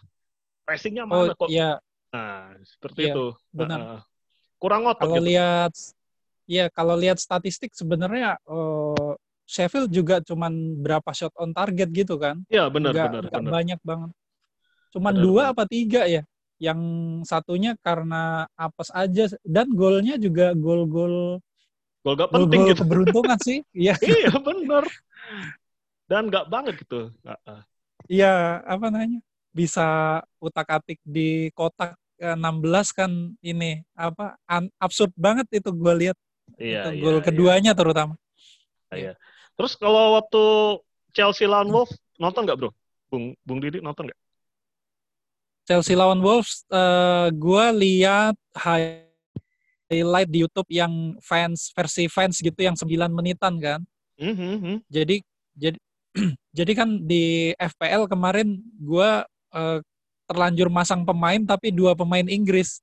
Pressingnya 0.66 1.04
Oh 1.10 1.24
mana 1.24 1.32
kok? 1.34 1.50
iya, 1.50 1.80
Nah, 2.14 2.54
seperti 2.64 3.00
Iya, 3.00 3.12
itu. 3.12 3.26
benar. 3.58 3.80
Nah, 3.80 4.04
kurang 4.62 4.84
otot 4.88 5.10
kalau 5.10 5.18
gitu. 5.18 5.28
lihat 5.28 5.72
ya 6.48 6.62
kalau 6.76 6.94
lihat 7.02 7.18
statistik 7.20 7.72
sebenarnya 7.76 8.38
eh, 8.48 9.10
Sheffield 9.48 9.90
juga 9.92 10.20
cuman 10.28 10.52
berapa 10.84 11.10
shot 11.16 11.32
on 11.40 11.50
target 11.56 11.88
gitu 11.92 12.16
kan? 12.20 12.36
Iya, 12.52 12.62
benar, 12.74 12.94
nggak, 12.94 13.04
benar, 13.04 13.24
nggak 13.28 13.42
benar. 13.42 13.54
banyak 13.54 13.80
banget. 13.84 14.10
Cuman 14.94 15.14
Benar, 15.14 15.26
dua 15.26 15.42
benar. 15.42 15.54
apa 15.54 15.64
tiga 15.68 16.04
ya? 16.08 16.22
Yang 16.58 16.80
satunya 17.26 17.78
karena 17.78 18.46
apes 18.58 18.90
aja 18.90 19.30
dan 19.46 19.70
golnya 19.70 20.18
juga 20.18 20.52
gol-gol 20.58 21.38
Gol 22.02 22.14
gak 22.14 22.30
penting 22.30 22.60
gol-gol 22.62 22.70
gitu. 22.74 22.80
keberuntungan 22.82 23.38
sih. 23.42 23.58
Iya, 23.74 23.94
iya, 24.02 24.32
benar. 24.38 24.84
Dan 26.08 26.30
nggak 26.30 26.46
banget 26.48 26.74
gitu. 26.82 27.10
Iya 28.08 28.62
apa 28.64 28.86
namanya? 28.88 29.20
Bisa 29.52 29.86
utak-atik 30.38 30.98
di 31.04 31.50
kotak 31.52 31.98
eh, 32.22 32.34
16 32.38 32.94
kan 32.94 33.10
ini 33.42 33.82
apa 33.94 34.38
an- 34.46 34.72
absurd 34.78 35.12
banget 35.18 35.46
itu 35.52 35.70
gue 35.74 35.94
lihat 36.06 36.18
Iya, 36.58 36.90
itu 36.90 36.90
iya, 36.96 37.02
gol 37.04 37.16
iya. 37.20 37.24
keduanya 37.24 37.72
terutama. 37.76 38.14
Iya. 38.90 39.12
Terus 39.54 39.74
kalau 39.76 40.16
waktu 40.16 40.42
Chelsea 41.12 41.44
lawan 41.50 41.68
Wolves 41.68 41.94
nonton 42.16 42.46
nggak 42.46 42.56
bro? 42.56 42.70
Bung 43.10 43.34
Bung 43.44 43.58
Didi 43.60 43.82
nonton 43.84 44.08
nggak? 44.08 44.20
Chelsea 45.68 45.92
lawan 45.92 46.24
Wolves, 46.24 46.64
eh 46.72 47.28
gue 47.36 47.64
lihat 47.76 48.32
highlight 48.56 50.32
di 50.32 50.40
YouTube 50.40 50.64
yang 50.72 51.20
fans 51.20 51.68
versi 51.76 52.08
fans 52.08 52.40
gitu 52.40 52.56
yang 52.56 52.72
9 52.72 52.88
menitan 53.12 53.60
kan. 53.60 53.80
Mhm, 54.16 54.80
Jadi 54.88 55.20
jadi 55.52 55.76
jadi 56.56 56.72
kan 56.72 56.88
di 57.04 57.52
FPL 57.52 58.08
kemarin 58.08 58.56
gue 58.80 59.10
eh, 59.52 59.78
terlanjur 60.24 60.72
masang 60.72 61.04
pemain 61.04 61.40
tapi 61.44 61.68
dua 61.68 61.92
pemain 61.92 62.24
Inggris, 62.24 62.80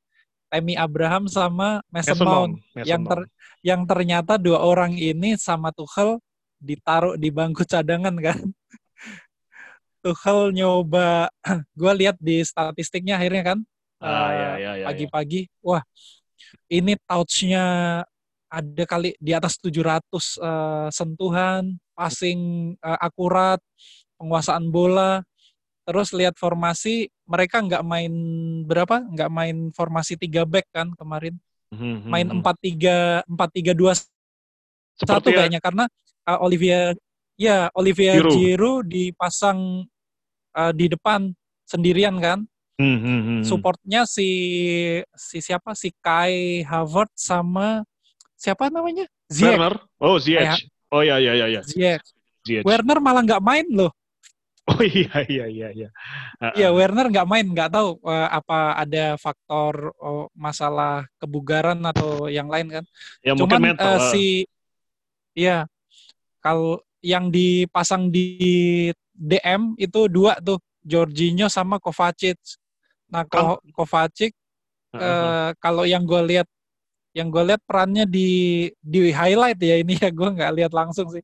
Tammy 0.53 0.77
Abraham 0.77 1.25
sama 1.25 1.81
Mason 1.89 2.13
Mason 2.13 2.25
Mount. 2.29 2.53
Mason 2.77 2.85
yang 2.85 3.01
ter 3.01 3.19
yang 3.65 3.81
ternyata 3.89 4.37
dua 4.37 4.61
orang 4.61 4.93
ini 4.93 5.33
sama 5.41 5.73
Tuchel 5.73 6.21
ditaruh 6.61 7.17
di 7.17 7.33
bangku 7.33 7.65
cadangan 7.65 8.13
kan. 8.21 8.39
Tuchel 10.05 10.53
nyoba, 10.53 11.33
gue 11.81 11.91
lihat 11.97 12.13
di 12.21 12.45
statistiknya 12.45 13.17
akhirnya 13.17 13.41
kan 13.41 13.59
Ah, 13.97 14.29
eh, 14.29 14.37
ya, 14.37 14.49
ya, 14.53 14.53
ya, 14.61 14.71
ya. 14.77 14.85
pagi-pagi, 14.85 15.49
wah 15.65 15.81
ini 16.69 16.93
touch-nya 17.09 17.63
ada 18.45 18.83
kali 18.85 19.17
di 19.17 19.33
atas 19.33 19.57
700 19.57 20.37
eh, 20.37 20.87
sentuhan, 20.93 21.73
passing 21.97 22.39
eh, 22.77 22.99
akurat, 23.01 23.57
penguasaan 24.21 24.69
bola. 24.69 25.25
Terus 25.85 26.13
lihat 26.13 26.37
formasi, 26.37 27.09
mereka 27.25 27.61
nggak 27.65 27.81
main 27.81 28.13
berapa? 28.65 29.01
Nggak 29.09 29.29
main 29.33 29.57
formasi 29.73 30.17
3 30.21 30.45
back 30.45 30.69
kan 30.69 30.93
kemarin. 30.93 31.33
Mhm, 31.73 32.09
Main 32.09 32.27
mhm. 32.29 32.41
4-3 32.45 33.25
4-3-2 33.25 33.93
Seperti 34.97 35.09
satu 35.09 35.27
ya- 35.33 35.37
kayaknya 35.41 35.61
karena 35.61 35.85
uh, 36.29 36.39
Olivia 36.45 36.93
ya 37.37 37.69
Olivia. 37.73 38.21
Giroud 38.21 38.85
dipasang 38.85 39.85
uh, 40.55 40.71
di 40.71 40.87
depan 40.87 41.29
sendirian 41.63 42.17
kan 42.17 42.39
Mhm, 42.75 42.99
mhm. 42.99 43.39
supportnya 43.47 44.03
si 44.03 44.27
si 45.15 45.39
siapa 45.39 45.71
si 45.71 45.95
Kai 45.95 46.59
Havertz 46.59 47.23
sama 47.23 47.87
siapa 48.35 48.67
namanya 48.67 49.07
Ziyech 49.31 49.55
Werner. 49.55 49.75
Oh, 49.95 50.19
Ziyech. 50.19 50.59
Oh 50.91 50.99
ya, 50.99 51.15
ya, 51.15 51.39
ya, 51.39 51.47
ya. 51.47 51.61
Ziyech 51.63 52.03
Ziyech. 52.43 52.67
Werner 52.67 52.99
malah 52.99 53.23
nggak 53.23 53.39
main 53.39 53.63
loh 53.71 53.95
Oh 54.65 54.81
iya, 54.81 55.23
iya, 55.29 55.45
iya, 55.47 55.67
iya. 55.71 55.89
Ah, 56.35 56.51
Iya. 56.51 56.73
Werner 56.73 57.07
nggak 57.07 57.27
main 57.29 57.47
nggak 57.47 57.69
tahu 57.71 57.95
uh, 58.03 58.27
apa 58.27 58.75
ada 58.75 59.15
faktor 59.15 59.95
oh, 59.95 60.27
masalah 60.35 61.07
kebugaran 61.15 61.79
atau 61.79 62.27
yang 62.27 62.51
lain 62.51 62.81
kan 62.81 62.83
Ya 63.23 63.37
mungkin 63.39 63.55
Cuman 63.55 63.71
mental. 63.71 64.03
ah. 64.03 64.11
si 64.11 64.43
ya 65.31 65.63
kalau 66.43 66.83
yang 66.99 67.31
dipasang 67.31 68.11
di 68.11 68.89
DM 69.15 69.79
itu 69.79 70.11
dua 70.11 70.37
tuh 70.43 70.59
Jorginho 70.85 71.47
sama 71.49 71.79
Kovacic. 71.81 72.37
Nah 73.09 73.23
Ko- 73.25 73.63
Kovacic 73.73 74.35
Ah, 74.95 74.99
ah, 74.99 75.03
ah. 75.03 75.11
eh, 75.11 75.49
kalau 75.59 75.83
yang 75.83 76.07
gue 76.07 76.21
lihat 76.23 76.47
yang 77.15 77.27
gue 77.31 77.43
lihat 77.47 77.59
perannya 77.67 78.03
di 78.07 78.67
di 78.79 79.11
highlight 79.11 79.59
ya 79.59 79.75
ini 79.79 79.95
ya 79.99 80.07
gue 80.11 80.29
nggak 80.35 80.53
lihat 80.55 80.71
langsung 80.71 81.07
sih. 81.11 81.23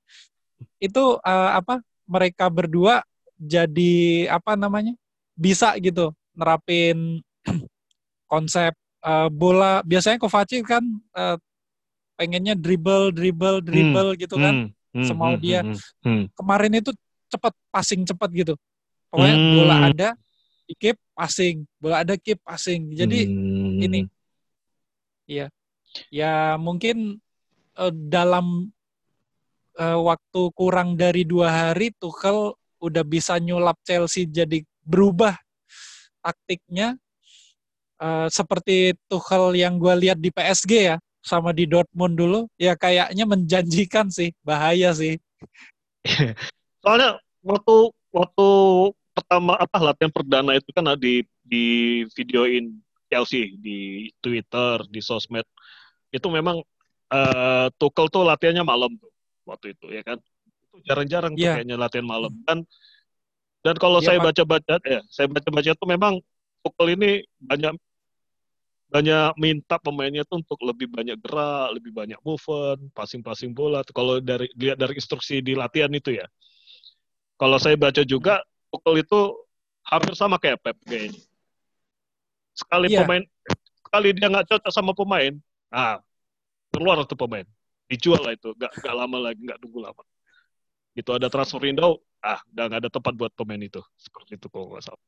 Itu 0.80 1.20
eh, 1.24 1.52
apa 1.56 1.80
mereka 2.08 2.52
berdua 2.52 3.04
jadi 3.40 4.28
apa 4.28 4.60
namanya 4.60 4.92
bisa 5.36 5.72
gitu 5.80 6.12
nerapin 6.36 7.24
konsep 8.32 8.76
eh, 9.04 9.30
bola. 9.32 9.84
Biasanya 9.88 10.20
Kovacic 10.20 10.68
kan 10.68 10.84
eh, 11.16 11.38
pengennya 12.20 12.54
dribble, 12.54 13.16
dribble, 13.16 13.64
dribble 13.64 14.20
gitu 14.20 14.36
kan. 14.36 14.68
Hmm, 14.68 15.00
hmm, 15.00 15.06
semau 15.08 15.34
hmm, 15.36 15.42
dia. 15.42 15.62
hmm, 15.64 15.80
hmm. 16.06 16.24
Kemarin 16.36 16.74
itu 16.78 16.92
cepat 17.32 17.54
passing 17.72 18.04
cepat 18.04 18.30
gitu. 18.36 18.54
Pokoknya 19.08 19.38
Hmm. 19.40 19.52
bola 19.56 19.76
ada, 19.88 20.10
keep 20.76 21.00
passing, 21.16 21.64
bola 21.80 22.04
ada 22.04 22.16
keep 22.20 22.40
passing. 22.44 22.92
Jadi 22.96 23.28
Hmm. 23.28 23.80
ini 23.82 24.00
ya 26.12 26.56
mungkin 26.60 27.20
eh, 27.80 27.94
dalam 28.12 28.68
eh, 29.80 30.00
waktu 30.00 30.42
kurang 30.56 31.00
dari 31.00 31.24
dua 31.24 31.72
hari 31.72 31.96
Tuchel 31.96 32.52
udah 32.84 33.04
bisa 33.08 33.40
nyulap 33.40 33.80
Chelsea 33.88 34.28
jadi 34.28 34.64
berubah 34.84 35.36
taktiknya 36.20 37.00
Eh, 38.02 38.28
seperti 38.34 38.98
Tuchel 39.06 39.54
yang 39.62 39.78
gue 39.78 39.94
lihat 39.94 40.18
di 40.18 40.34
PSG 40.34 40.90
ya 40.90 40.98
sama 41.22 41.54
di 41.54 41.70
Dortmund 41.70 42.18
dulu 42.18 42.50
ya 42.58 42.74
kayaknya 42.74 43.30
menjanjikan 43.30 44.10
sih 44.10 44.34
bahaya 44.42 44.90
sih 44.90 45.22
Soalnya 46.82 47.22
waktu 47.46 47.94
waktu 48.10 48.48
pertama 49.14 49.54
apa 49.56 49.78
latihan 49.82 50.12
perdana 50.12 50.58
itu 50.58 50.70
kan 50.74 50.86
di 50.98 51.22
di 51.46 51.66
videoin 52.18 52.74
Chelsea 53.12 53.54
di 53.60 54.10
Twitter, 54.20 54.82
di 54.90 55.00
sosmed. 55.00 55.46
Itu 56.10 56.28
memang 56.34 56.60
eh 57.12 57.68
Tuchel 57.78 58.08
tuh 58.10 58.26
latihannya 58.26 58.66
malam 58.66 58.98
tuh 58.98 59.12
waktu 59.46 59.78
itu 59.78 59.94
ya 59.94 60.02
kan. 60.02 60.18
Itu 60.70 60.82
jarang-jarang 60.88 61.38
tuh 61.38 61.46
Iya. 61.46 61.62
kayaknya 61.62 61.78
latihan 61.78 62.08
malam. 62.08 62.34
Dan 62.48 62.66
dan 63.62 63.76
kalau 63.78 64.02
Iya, 64.02 64.18
saya 64.18 64.20
baca-baca 64.26 64.76
ya, 64.82 65.02
saya 65.14 65.28
baca-baca 65.30 65.72
tuh 65.78 65.88
memang 65.90 66.18
Tuchel 66.66 66.98
ini 66.98 67.22
banyak 67.42 67.78
banyak 68.92 69.40
minta 69.40 69.80
pemainnya 69.80 70.28
tuh 70.28 70.44
untuk 70.44 70.60
lebih 70.68 70.92
banyak 70.92 71.16
gerak, 71.24 71.80
lebih 71.80 71.96
banyak 71.96 72.20
movement, 72.28 72.92
passing-passing 72.92 73.56
bola. 73.56 73.88
Kalau 73.88 74.20
dari 74.20 74.52
lihat 74.60 74.76
dari 74.76 75.00
instruksi 75.00 75.40
di 75.40 75.56
latihan 75.56 75.88
itu 75.96 76.12
ya. 76.20 76.28
Kalau 77.42 77.58
saya 77.58 77.74
baca 77.74 78.06
juga 78.06 78.46
Tuchel 78.70 79.02
itu 79.02 79.20
hampir 79.82 80.14
sama 80.14 80.38
kayak 80.38 80.62
Pep 80.62 80.78
kayaknya. 80.86 81.18
Sekali 82.54 82.94
Iya. 82.94 83.02
pemain 83.02 83.26
sekali 83.82 84.08
dia 84.14 84.30
nggak 84.30 84.46
cocok 84.46 84.70
sama 84.72 84.94
pemain, 84.94 85.34
ah 85.74 85.98
keluar 86.70 87.02
tuh 87.10 87.18
pemain, 87.18 87.44
dijual 87.90 88.22
lah 88.22 88.38
itu, 88.38 88.54
nggak 88.54 88.72
nggak 88.78 88.96
lama 88.96 89.18
lagi, 89.18 89.42
nggak 89.42 89.58
tunggu 89.58 89.82
lama. 89.82 90.04
Itu 90.94 91.18
ada 91.18 91.28
transfer 91.34 91.60
window, 91.66 92.00
ah 92.22 92.40
udah 92.54 92.64
nggak 92.70 92.82
ada 92.88 92.92
tempat 92.94 93.14
buat 93.18 93.34
pemain 93.34 93.60
itu, 93.60 93.82
seperti 93.98 94.38
itu 94.38 94.48
kalau 94.48 94.72
nggak 94.72 94.86
salah. 94.86 95.04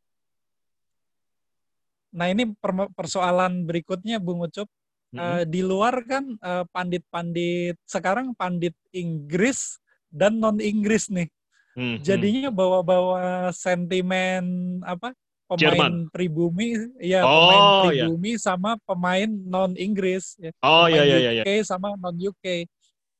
Nah 2.18 2.28
ini 2.34 2.50
per- 2.58 2.92
persoalan 2.98 3.64
berikutnya 3.70 4.18
Bung 4.18 4.42
Ucup. 4.42 4.68
uh, 5.14 5.46
di 5.46 5.62
luar 5.62 6.02
kan 6.10 6.26
uh, 6.42 6.66
pandit-pandit 6.74 7.78
sekarang 7.86 8.34
pandit 8.34 8.74
Inggris 8.90 9.78
dan 10.10 10.42
non 10.42 10.58
Inggris 10.58 11.06
nih. 11.14 11.30
Hmm, 11.74 11.98
Jadinya 12.06 12.54
bawa-bawa 12.54 13.50
sentimen 13.50 14.78
apa 14.86 15.14
pemain 15.50 15.60
Jerman. 15.60 15.94
pribumi, 16.10 16.70
ya 17.02 17.26
oh, 17.26 17.30
pemain 17.30 17.62
iya. 17.62 18.06
pribumi 18.06 18.32
ya. 18.38 18.42
sama 18.42 18.72
pemain 18.86 19.30
non 19.30 19.74
Inggris. 19.78 20.38
Ya. 20.38 20.52
Oh 20.64 20.86
iya 20.86 21.04
iya 21.04 21.18
iya. 21.20 21.44
UK 21.44 21.50
sama 21.66 21.94
non 21.98 22.16
UK. 22.16 22.70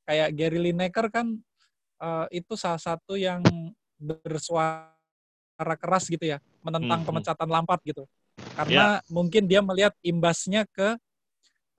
Kayak 0.04 0.30
Gary 0.36 0.60
Lineker 0.60 1.08
kan 1.08 1.28
uh, 2.04 2.26
itu 2.30 2.54
salah 2.60 2.82
satu 2.82 3.16
yang 3.16 3.40
bersuara 3.96 5.76
keras 5.80 6.12
gitu 6.12 6.28
ya, 6.28 6.44
menentang 6.60 7.02
hmm, 7.04 7.08
pemecatan 7.08 7.50
Lampard 7.50 7.82
gitu. 7.88 8.04
Karena 8.58 9.00
ya. 9.00 9.08
mungkin 9.08 9.48
dia 9.48 9.62
melihat 9.64 9.94
imbasnya 10.04 10.68
ke 10.68 11.00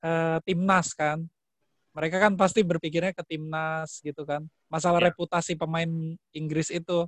uh, 0.01 0.39
timnas 0.43 0.97
kan. 0.97 1.23
Mereka 1.95 2.17
kan 2.19 2.35
pasti 2.35 2.67
berpikirnya 2.67 3.15
ke 3.15 3.23
timnas 3.23 4.03
gitu 4.03 4.27
kan. 4.27 4.43
Masalah 4.67 4.99
ya. 4.99 5.15
reputasi 5.15 5.55
pemain 5.55 5.89
Inggris 6.35 6.69
itu. 6.75 7.07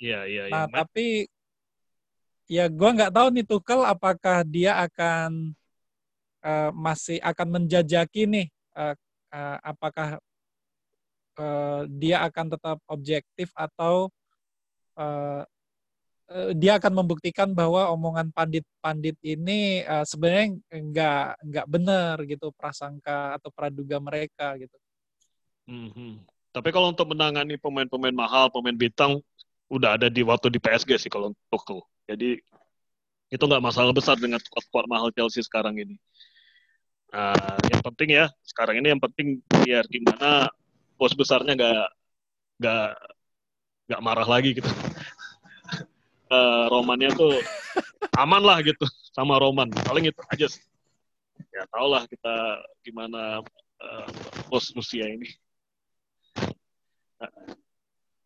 Iya, 0.00 0.24
iya, 0.26 0.42
iya. 0.48 0.52
Nah, 0.52 0.66
tapi 0.66 1.28
ya 2.48 2.68
gue 2.68 2.90
nggak 2.96 3.12
tahu 3.12 3.28
nih 3.32 3.46
Tuchel 3.46 3.82
apakah 3.84 4.44
dia 4.44 4.76
akan 4.84 5.56
uh, 6.44 6.70
masih 6.76 7.16
akan 7.24 7.48
menjajaki 7.60 8.28
nih 8.28 8.46
uh, 8.76 8.92
uh, 9.32 9.56
apakah 9.64 10.20
uh, 11.40 11.88
dia 11.88 12.20
akan 12.24 12.52
tetap 12.52 12.78
objektif 12.84 13.48
atau 13.56 14.12
uh, 15.00 15.42
dia 16.56 16.80
akan 16.80 17.04
membuktikan 17.04 17.52
bahwa 17.52 17.92
omongan 17.92 18.32
pandit-pandit 18.32 19.16
ini 19.20 19.84
uh, 19.84 20.08
sebenarnya 20.08 20.56
nggak 20.72 21.26
nggak 21.44 21.66
benar 21.68 22.16
gitu 22.24 22.48
prasangka 22.56 23.36
atau 23.36 23.52
praduga 23.52 24.00
mereka 24.00 24.56
gitu. 24.56 24.76
Mm-hmm. 25.68 26.24
Tapi 26.54 26.68
kalau 26.70 26.94
untuk 26.94 27.10
menangani 27.12 27.58
pemain-pemain 27.60 28.14
mahal, 28.14 28.48
pemain 28.48 28.76
bintang, 28.76 29.20
udah 29.68 29.98
ada 29.98 30.08
di 30.08 30.22
waktu 30.22 30.48
di 30.48 30.62
PSG 30.62 30.96
sih 30.96 31.10
kalau 31.12 31.34
tuh. 31.50 31.82
Jadi 32.08 32.40
itu 33.32 33.42
nggak 33.44 33.64
masalah 33.64 33.90
besar 33.90 34.14
dengan 34.20 34.38
squad 34.38 34.86
mahal 34.86 35.10
Chelsea 35.12 35.42
sekarang 35.42 35.76
ini. 35.76 35.96
Nah, 37.10 37.58
yang 37.70 37.82
penting 37.82 38.16
ya 38.16 38.26
sekarang 38.42 38.82
ini 38.82 38.90
yang 38.90 39.02
penting 39.02 39.38
biar 39.46 39.86
gimana 39.86 40.50
bos 40.98 41.14
besarnya 41.14 41.54
nggak 41.54 41.86
nggak 42.58 42.88
nggak 43.86 44.00
marah 44.02 44.28
lagi 44.28 44.50
gitu 44.56 44.70
romannya 46.70 47.10
tuh 47.14 47.34
aman 48.18 48.42
lah 48.42 48.58
gitu 48.62 48.84
sama 49.14 49.38
roman. 49.38 49.70
Paling 49.70 50.10
itu 50.10 50.20
aja 50.30 50.46
ya 51.54 51.62
tau 51.70 51.86
lah 51.90 52.02
kita 52.06 52.34
gimana 52.82 53.42
uh, 53.82 54.06
bos 54.50 54.70
Rusia 54.74 55.06
ini. 55.06 55.30
Nah, 57.18 57.30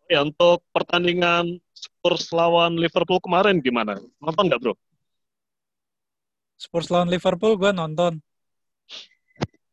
ya 0.09 0.25
untuk 0.25 0.65
pertandingan 0.73 1.61
Spurs 1.77 2.33
lawan 2.33 2.81
Liverpool 2.81 3.21
kemarin 3.21 3.61
gimana? 3.61 4.01
Nonton 4.19 4.49
nggak 4.49 4.61
bro? 4.61 4.75
Spurs 6.59 6.91
lawan 6.91 7.13
Liverpool 7.13 7.55
gue 7.55 7.71
nonton. 7.71 8.19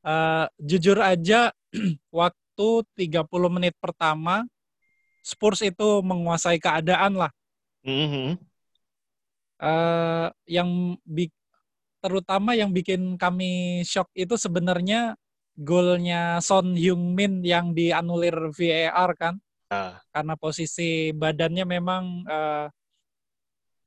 Uh, 0.05 0.45
jujur 0.61 1.01
aja 1.01 1.49
waktu 2.13 2.67
30 2.93 3.25
menit 3.49 3.73
pertama 3.81 4.45
Spurs 5.25 5.65
itu 5.65 6.05
menguasai 6.05 6.61
keadaan 6.61 7.17
lah 7.17 7.33
Mm-hmm. 7.85 8.29
Uh, 9.55 10.27
yang 10.49 10.99
bi 11.05 11.31
terutama 12.03 12.53
yang 12.53 12.69
bikin 12.75 13.15
kami 13.15 13.81
shock 13.87 14.11
itu 14.13 14.35
sebenarnya 14.35 15.15
golnya 15.55 16.43
Son 16.43 16.75
Heung-min 16.75 17.39
yang 17.45 17.71
dianulir 17.71 18.51
VAR 18.51 19.15
kan. 19.15 19.39
Uh. 19.71 19.95
Karena 20.11 20.33
posisi 20.35 21.15
badannya 21.15 21.65
memang 21.65 22.03
uh, 22.27 22.67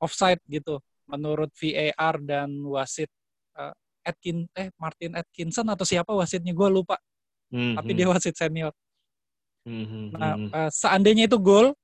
offside 0.01 0.41
gitu 0.47 0.79
menurut 1.05 1.51
VAR 1.55 2.15
dan 2.23 2.49
wasit 2.65 3.11
uh, 3.59 3.75
Atkin 4.05 4.47
eh 4.55 4.71
Martin 4.79 5.13
Atkinson 5.19 5.67
atau 5.67 5.85
siapa 5.85 6.15
wasitnya 6.15 6.55
gue 6.55 6.69
lupa. 6.71 6.97
Mm-hmm. 7.51 7.75
Tapi 7.77 7.91
dia 7.93 8.07
wasit 8.09 8.35
senior. 8.35 8.73
Mm-hmm. 9.67 10.05
Nah, 10.15 10.33
uh, 10.49 10.69
seandainya 10.71 11.29
itu 11.29 11.37
gol, 11.37 11.75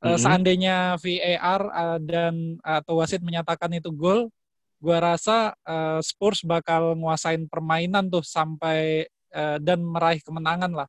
mm-hmm. 0.00 0.20
seandainya 0.20 0.76
VAR 0.96 1.62
uh, 1.68 1.96
eh, 1.96 1.98
dan 2.04 2.34
atau 2.64 3.00
wasit 3.00 3.20
menyatakan 3.20 3.70
itu 3.76 3.92
gol, 3.92 4.32
gua 4.80 5.14
rasa 5.14 5.52
uh, 5.68 6.00
Spurs 6.00 6.40
bakal 6.44 6.96
nguasain 6.96 7.44
permainan 7.46 8.08
tuh 8.08 8.24
sampai 8.24 9.04
uh, 9.36 9.60
dan 9.60 9.84
meraih 9.84 10.24
kemenangan 10.24 10.72
lah. 10.72 10.88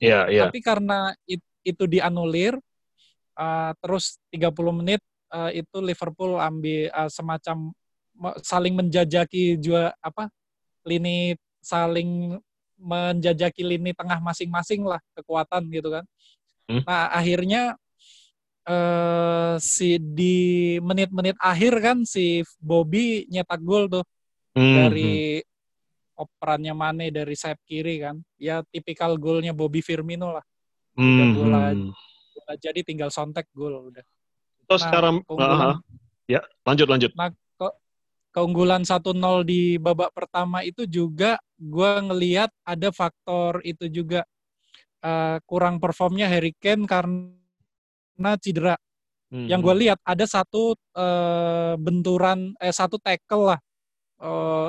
Iya, 0.00 0.08
yeah, 0.08 0.24
iya. 0.28 0.36
Yeah. 0.36 0.44
Tapi 0.48 0.58
karena 0.60 1.12
it, 1.24 1.42
itu 1.64 1.84
dianulir 1.84 2.56
uh, 3.36 3.72
terus 3.80 4.20
30 4.32 4.52
menit 4.80 5.00
uh, 5.32 5.50
itu 5.52 5.78
Liverpool 5.80 6.36
ambil 6.40 6.88
uh, 6.92 7.10
semacam 7.10 7.72
saling 8.44 8.76
menjajaki 8.76 9.56
juga 9.56 9.96
apa 10.04 10.28
lini 10.84 11.36
saling 11.64 12.36
menjajaki 12.80 13.60
lini 13.64 13.92
tengah 13.92 14.20
masing-masing 14.20 14.84
lah 14.84 15.00
kekuatan 15.12 15.68
gitu 15.68 15.88
kan. 15.92 16.04
Hmm. 16.68 16.82
Nah 16.84 17.12
akhirnya 17.12 17.76
uh, 18.70 19.54
si 19.58 19.98
di 19.98 20.78
menit-menit 20.78 21.34
akhir 21.42 21.74
kan 21.82 21.98
si 22.06 22.46
Bobby 22.62 23.26
nyetak 23.26 23.60
gol 23.60 23.90
tuh 23.90 24.04
hmm. 24.54 24.74
dari 24.76 25.42
hmm. 25.42 26.22
operannya 26.22 26.74
Mane 26.74 27.06
dari 27.10 27.34
sayap 27.34 27.58
kiri 27.66 27.98
kan. 28.00 28.22
Ya 28.38 28.62
tipikal 28.70 29.18
golnya 29.18 29.50
Bobby 29.50 29.82
Firmino 29.82 30.30
lah. 30.30 30.44
Udah 30.94 31.26
hmm. 31.26 31.36
bola, 31.36 31.62
hmm. 31.74 31.90
bola 32.34 32.52
jadi 32.58 32.80
tinggal 32.86 33.10
sontek 33.10 33.50
gol 33.50 33.90
udah. 33.90 34.04
Terus 34.70 34.82
nah, 34.86 34.88
sekarang 34.90 35.14
uh, 35.26 35.74
ya 36.30 36.40
lanjut 36.62 36.86
lanjut. 36.86 37.10
Nah, 37.18 37.34
ke, 37.34 37.68
keunggulan 38.30 38.86
1-0 38.86 39.02
di 39.42 39.82
babak 39.82 40.14
pertama 40.14 40.62
itu 40.62 40.86
juga 40.86 41.42
gue 41.58 41.92
ngelihat 42.06 42.54
ada 42.62 42.94
faktor 42.94 43.58
itu 43.66 43.90
juga 43.90 44.22
uh, 45.02 45.42
kurang 45.44 45.82
performnya 45.82 46.30
Harry 46.30 46.54
Kane 46.54 46.86
karena 46.86 47.39
karena 48.20 48.36
cedera. 48.36 48.76
Hmm. 49.32 49.48
Yang 49.48 49.60
gue 49.64 49.74
lihat 49.88 49.98
ada 50.04 50.28
satu 50.28 50.76
uh, 50.92 51.72
benturan, 51.80 52.52
eh 52.60 52.74
satu 52.74 53.00
tackle 53.00 53.56
lah 53.56 53.60
uh, 54.20 54.68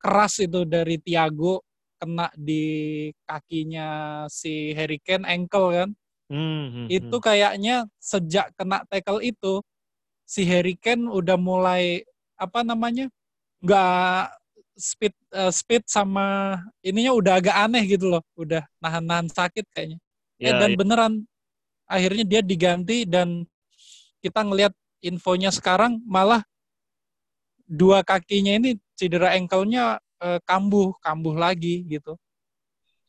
keras 0.00 0.40
itu 0.40 0.64
dari 0.64 0.96
Tiago 0.96 1.60
kena 2.00 2.32
di 2.32 2.64
kakinya 3.28 4.24
si 4.32 4.72
Harry 4.72 4.96
Kane 5.04 5.28
ankle 5.28 5.68
kan. 5.76 5.90
Hmm, 6.26 6.64
hmm, 6.72 6.86
itu 6.90 7.16
kayaknya 7.22 7.86
sejak 8.00 8.50
kena 8.56 8.82
tackle 8.88 9.20
itu 9.20 9.60
si 10.24 10.48
Harry 10.48 10.74
Kane 10.80 11.12
udah 11.12 11.36
mulai 11.36 12.00
apa 12.40 12.64
namanya 12.64 13.12
nggak 13.60 14.32
speed 14.76 15.14
uh, 15.36 15.52
speed 15.52 15.84
sama 15.88 16.56
ininya 16.80 17.12
udah 17.12 17.32
agak 17.42 17.56
aneh 17.58 17.84
gitu 17.84 18.08
loh, 18.08 18.22
udah 18.38 18.64
nahan-nahan 18.80 19.28
sakit 19.28 19.66
kayaknya. 19.74 19.98
Ya, 20.36 20.52
eh, 20.52 20.58
dan 20.60 20.70
ya. 20.72 20.76
beneran 20.78 21.12
akhirnya 21.86 22.24
dia 22.26 22.40
diganti 22.42 23.06
dan 23.06 23.46
kita 24.20 24.42
ngelihat 24.42 24.74
infonya 25.02 25.54
sekarang 25.54 26.02
malah 26.02 26.42
dua 27.66 28.02
kakinya 28.02 28.58
ini 28.58 28.78
cedera 28.98 29.34
ankle-nya 29.34 29.98
eh, 30.22 30.40
kambuh 30.46 30.94
kambuh 31.02 31.34
lagi 31.38 31.86
gitu. 31.86 32.18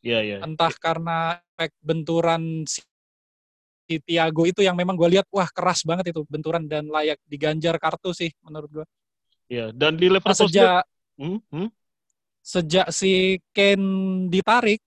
Iya 0.02 0.18
iya. 0.22 0.36
Entah 0.46 0.70
karena 0.78 1.42
efek 1.58 1.74
benturan 1.82 2.62
si 2.68 2.80
Tiago 4.04 4.44
itu 4.46 4.60
yang 4.62 4.76
memang 4.78 4.94
gue 4.94 5.18
lihat 5.18 5.26
wah 5.32 5.48
keras 5.50 5.82
banget 5.82 6.12
itu 6.14 6.22
benturan 6.28 6.68
dan 6.68 6.86
layak 6.86 7.18
diganjar 7.26 7.74
kartu 7.82 8.14
sih 8.14 8.30
menurut 8.44 8.70
gue. 8.82 8.86
Iya 9.48 9.72
dan 9.72 9.96
di 9.96 10.06
Liverpool 10.12 10.36
nah, 10.36 10.42
sejak 10.44 10.82
hmm, 11.18 11.38
hmm? 11.50 11.68
sejak 12.44 12.86
si 12.92 13.40
Kane 13.50 14.28
ditarik 14.28 14.84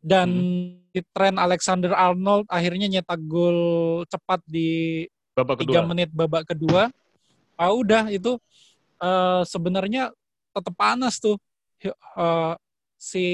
dan 0.00 0.28
hmm. 0.32 1.04
tren 1.12 1.36
Alexander 1.36 1.92
Arnold 1.92 2.48
akhirnya 2.48 2.88
nyetak 2.88 3.20
gol 3.28 4.02
cepat 4.08 4.40
di 4.48 5.04
babak 5.36 5.60
tiga 5.62 5.84
menit 5.84 6.10
babak 6.10 6.48
kedua. 6.48 6.88
Ah 7.60 7.72
udah 7.76 8.08
itu 8.08 8.40
uh, 9.00 9.44
sebenarnya 9.44 10.10
tetap 10.56 10.74
panas 10.74 11.20
tuh. 11.20 11.36
Uh, 12.16 12.52
si 13.00 13.24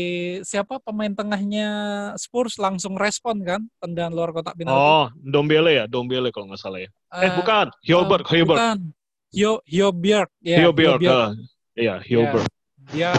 siapa 0.46 0.78
pemain 0.78 1.10
tengahnya 1.10 1.68
Spurs 2.14 2.54
langsung 2.54 2.94
respon 2.94 3.42
kan 3.42 3.66
tendangan 3.82 4.14
luar 4.14 4.30
kotak 4.30 4.54
penalti. 4.54 4.78
Oh, 4.78 5.06
Dombele 5.18 5.82
ya, 5.82 5.84
Dombele 5.90 6.30
kalau 6.30 6.46
nggak 6.46 6.62
salah 6.62 6.86
ya. 6.86 6.90
Uh, 7.10 7.26
eh 7.26 7.30
bukan, 7.34 7.66
Hioberg, 7.82 8.22
uh, 8.22 8.30
Hioberg. 8.30 8.58
Bukan. 8.62 8.78
Hio 9.34 9.58
Hioberg, 9.66 10.30
ya. 10.38 10.56
Hioberg, 10.62 11.02
uh, 11.02 11.34
iya. 11.74 11.98
Ya, 12.94 13.12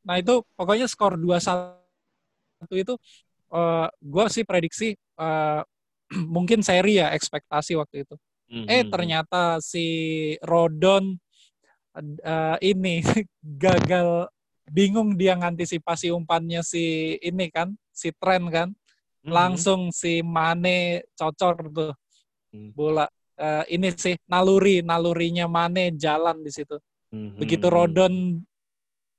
nah 0.00 0.16
itu 0.16 0.40
pokoknya 0.56 0.88
skor 0.88 1.20
dua 1.20 1.36
satu 1.36 1.81
satu 1.81 1.81
itu 2.70 2.94
uh, 3.52 3.86
eh, 3.86 3.88
gue 3.98 4.24
sih 4.30 4.44
prediksi 4.46 4.88
uh, 5.18 5.62
mungkin 6.34 6.60
seri 6.62 7.00
ya 7.02 7.10
ekspektasi 7.14 7.74
waktu 7.78 8.06
itu. 8.06 8.14
Mm-hmm. 8.52 8.68
Eh 8.68 8.82
ternyata 8.86 9.42
si 9.64 9.86
Rodon 10.44 11.16
uh, 11.96 12.56
ini 12.60 13.00
gagal 13.64 14.28
bingung 14.68 15.16
dia 15.16 15.34
ngantisipasi 15.34 16.12
umpannya 16.12 16.60
si 16.62 17.16
ini 17.18 17.48
kan, 17.48 17.72
si 17.90 18.12
tren 18.16 18.48
kan. 18.52 18.68
Mhm. 19.22 19.30
Langsung 19.30 19.80
si 19.94 20.18
Mane 20.18 21.06
cocor 21.14 21.70
tuh 21.70 21.94
Hmm. 22.52 22.70
bola. 22.76 23.08
Eh, 23.32 23.64
ini 23.74 23.88
sih 23.96 24.14
naluri, 24.28 24.84
nalurinya 24.84 25.48
Mane 25.48 25.96
jalan 25.96 26.44
di 26.44 26.52
situ. 26.52 26.76
Mhm. 27.10 27.40
Begitu 27.40 27.66
Rodon 27.72 28.14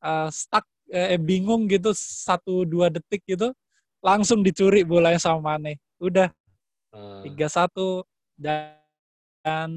eh, 0.04 0.30
stuck, 0.30 0.66
eh, 0.94 1.18
bingung 1.18 1.66
gitu 1.66 1.92
satu 1.98 2.64
dua 2.70 2.94
detik 2.94 3.26
gitu, 3.26 3.50
langsung 4.06 4.46
dicuri 4.46 4.86
bolanya 4.86 5.18
sama 5.18 5.58
Mane. 5.58 5.82
Udah 5.98 6.30
Ah, 6.94 7.26
3-1 7.26 8.06
dan, 8.38 8.78
dan 9.42 9.72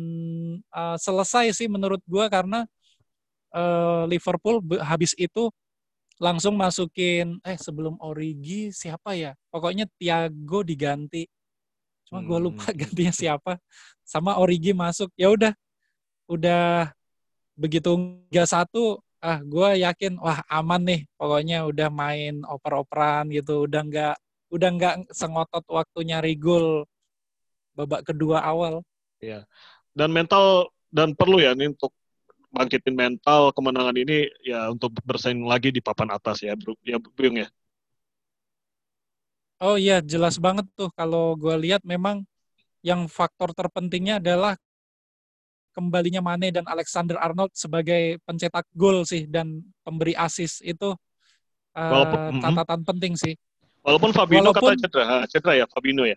eh, 0.61 0.97
selesai 1.01 1.57
sih 1.57 1.69
menurut 1.71 2.05
gua 2.05 2.29
karena 2.29 2.69
eh, 3.57 4.03
Liverpool 4.11 4.61
habis 4.85 5.17
itu 5.17 5.49
langsung 6.21 6.57
masukin 6.57 7.41
eh 7.45 7.57
sebelum 7.61 7.97
Origi 8.01 8.73
siapa 8.73 9.13
ya? 9.17 9.33
Pokoknya 9.53 9.85
Thiago 10.01 10.65
diganti. 10.65 11.29
Cuma 12.09 12.21
gua 12.25 12.39
lupa 12.41 12.69
Hmm. 12.73 12.77
gantinya 12.81 13.13
siapa. 13.15 13.59
Sama 14.05 14.37
Origi 14.41 14.73
masuk. 14.77 15.11
Ya 15.19 15.29
udah. 15.33 15.53
Udah 16.29 16.91
begitu 17.55 17.95
3-1 18.29 19.01
ah 19.27 19.39
gua 19.53 19.69
yakin 19.85 20.13
wah 20.25 20.41
aman 20.59 20.83
nih. 20.89 21.01
Pokoknya 21.19 21.57
udah 21.71 21.89
main 22.03 22.35
oper-operan 22.55 23.25
gitu, 23.37 23.67
udah 23.67 23.81
nggak 23.89 24.15
udah 24.55 24.69
nggak 24.77 24.95
sengotot 25.21 25.65
waktu 25.77 25.99
nyari 26.09 26.33
gol 26.39 26.67
babak 27.77 28.03
kedua 28.09 28.39
awal. 28.41 28.75
dan 29.97 30.11
mental 30.13 30.45
dan 30.93 31.17
perlu 31.19 31.41
ya 31.41 31.57
ini 31.57 31.73
untuk 31.73 31.93
bangkitin 32.53 32.97
mental 32.97 33.53
kemenangan 33.53 33.97
ini 33.97 34.29
ya 34.45 34.73
untuk 34.73 34.93
bersaing 35.05 35.45
lagi 35.45 35.69
di 35.73 35.81
papan 35.85 36.09
atas 36.13 36.41
ya 36.41 36.57
bro 36.57 36.73
ya 36.85 36.97
Bung 37.01 37.37
ya 37.43 37.49
Oh 39.57 39.81
iya, 39.81 40.05
jelas 40.05 40.37
banget 40.37 40.69
tuh 40.77 40.93
kalau 40.93 41.33
gue 41.33 41.57
lihat 41.65 41.81
memang 41.81 42.29
yang 42.85 43.09
faktor 43.09 43.57
terpentingnya 43.57 44.21
adalah 44.21 44.61
kembalinya 45.77 46.25
Mane 46.25 46.49
dan 46.49 46.65
Alexander 46.65 47.21
Arnold 47.21 47.53
sebagai 47.53 48.17
pencetak 48.25 48.65
gol 48.73 49.05
sih 49.05 49.29
dan 49.29 49.61
pemberi 49.85 50.17
assist 50.17 50.65
itu 50.65 50.97
eh, 51.77 51.85
Walaupun- 51.85 52.41
catatan 52.41 52.81
penting 52.83 53.13
sih. 53.15 53.37
walaupun 53.85 54.11
Fabinho 54.11 54.49
Walaupun- 54.49 54.73
kata 54.75 54.83
cedera 54.83 55.17
cedera 55.29 55.53
ya 55.55 55.67
Fabinho 55.69 56.03
ya 56.03 56.17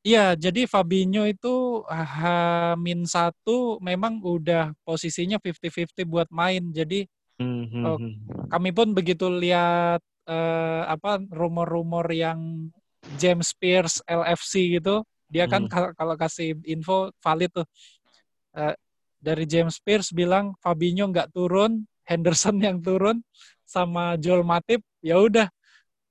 Iya, 0.00 0.32
jadi 0.32 0.64
Fabinho 0.64 1.28
itu 1.28 1.84
H-1 1.84 3.44
memang 3.78 4.24
udah 4.24 4.72
posisinya 4.80 5.36
50-50 5.36 6.08
buat 6.08 6.28
main. 6.32 6.72
Jadi 6.72 7.04
Hmm, 7.36 7.64
hmm, 7.68 7.84
Oh, 7.84 7.96
hmm. 7.96 8.48
kami 8.48 8.68
pun 8.70 8.92
begitu 8.92 9.28
lihat 9.28 10.00
eh, 10.24 10.82
apa 10.86 11.20
rumor-rumor 11.28 12.04
yang 12.12 12.68
James 13.16 13.52
Pierce 13.52 14.00
LFC 14.04 14.76
gitu, 14.76 15.00
dia 15.26 15.44
kan 15.44 15.64
Hmm. 15.64 15.92
kalau 15.92 16.14
kasih 16.14 16.52
info 16.64 17.08
valid 17.18 17.48
tuh. 17.50 17.66
Eh, 18.50 18.74
dari 19.20 19.44
James 19.44 19.76
Pierce 19.78 20.10
bilang 20.10 20.56
Fabinho 20.58 21.06
nggak 21.06 21.30
turun, 21.30 21.84
Henderson 22.08 22.56
yang 22.58 22.80
turun 22.82 23.22
sama 23.62 24.16
Joel 24.18 24.42
Matip, 24.42 24.82
ya 24.98 25.20
udah 25.20 25.46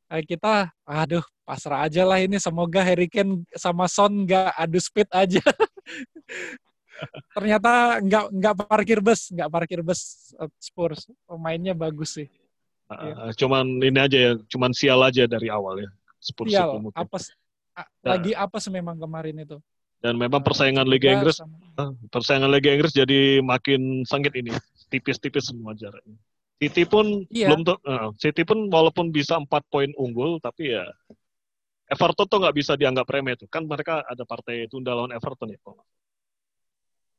eh, 0.10 0.24
kita 0.24 0.72
aduh 0.88 1.26
pasrah 1.44 1.90
aja 1.90 2.06
lah 2.06 2.22
ini 2.22 2.38
semoga 2.38 2.80
Harry 2.86 3.10
Kane 3.10 3.44
sama 3.58 3.90
Son 3.90 4.24
nggak 4.24 4.54
adu 4.56 4.80
speed 4.80 5.10
aja. 5.12 5.42
Ternyata 7.36 8.00
nggak 8.04 8.26
nggak 8.36 8.56
parkir 8.68 9.00
bus, 9.00 9.32
nggak 9.32 9.50
parkir 9.50 9.82
bus 9.84 10.32
eh, 10.40 10.52
Spurs. 10.62 11.10
Pemainnya 11.28 11.74
bagus 11.76 12.16
sih. 12.20 12.28
Ah, 12.90 13.30
cuman 13.38 13.84
ini 13.86 14.00
aja 14.02 14.18
ya 14.18 14.32
cuman 14.50 14.74
sial 14.74 14.98
aja 15.06 15.30
dari 15.30 15.46
awal 15.46 15.86
ya 15.86 15.90
Spurs 16.18 16.50
Sial, 16.50 16.82
mungkin. 16.82 16.98
apes, 16.98 17.38
a- 17.78 17.86
Ya. 18.02 18.18
lagi 18.18 18.32
apes 18.34 18.66
memang 18.74 18.98
kemarin 18.98 19.46
itu. 19.46 19.58
Dan 20.00 20.16
memang 20.16 20.40
persaingan 20.40 20.88
Liga 20.88 21.12
Inggris 21.12 21.44
ah, 21.76 21.92
persaingan 22.12 22.52
Liga 22.52 22.72
Inggris 22.72 22.96
jadi 22.96 23.44
makin 23.44 24.04
sengit 24.08 24.32
ini 24.36 24.52
tipis-tipis 24.88 25.52
semua 25.52 25.76
jaraknya 25.76 26.16
City 26.60 26.84
pun 26.84 27.24
Iya. 27.32 27.52
belum 27.52 27.62
tuh 27.64 27.78
City 28.20 28.44
pun 28.44 28.68
walaupun 28.68 29.12
bisa 29.16 29.40
empat 29.40 29.64
poin 29.72 29.92
unggul 29.96 30.40
tapi 30.44 30.76
ya 30.76 30.84
Everton 31.90 32.28
tuh 32.28 32.38
nggak 32.44 32.56
bisa 32.56 32.76
dianggap 32.76 33.08
remeh 33.08 33.36
tuh 33.40 33.48
kan 33.48 33.64
mereka 33.64 34.04
ada 34.04 34.24
partai 34.28 34.68
tunda 34.68 34.92
lawan 34.96 35.12
Everton 35.16 35.56
ya 35.56 35.60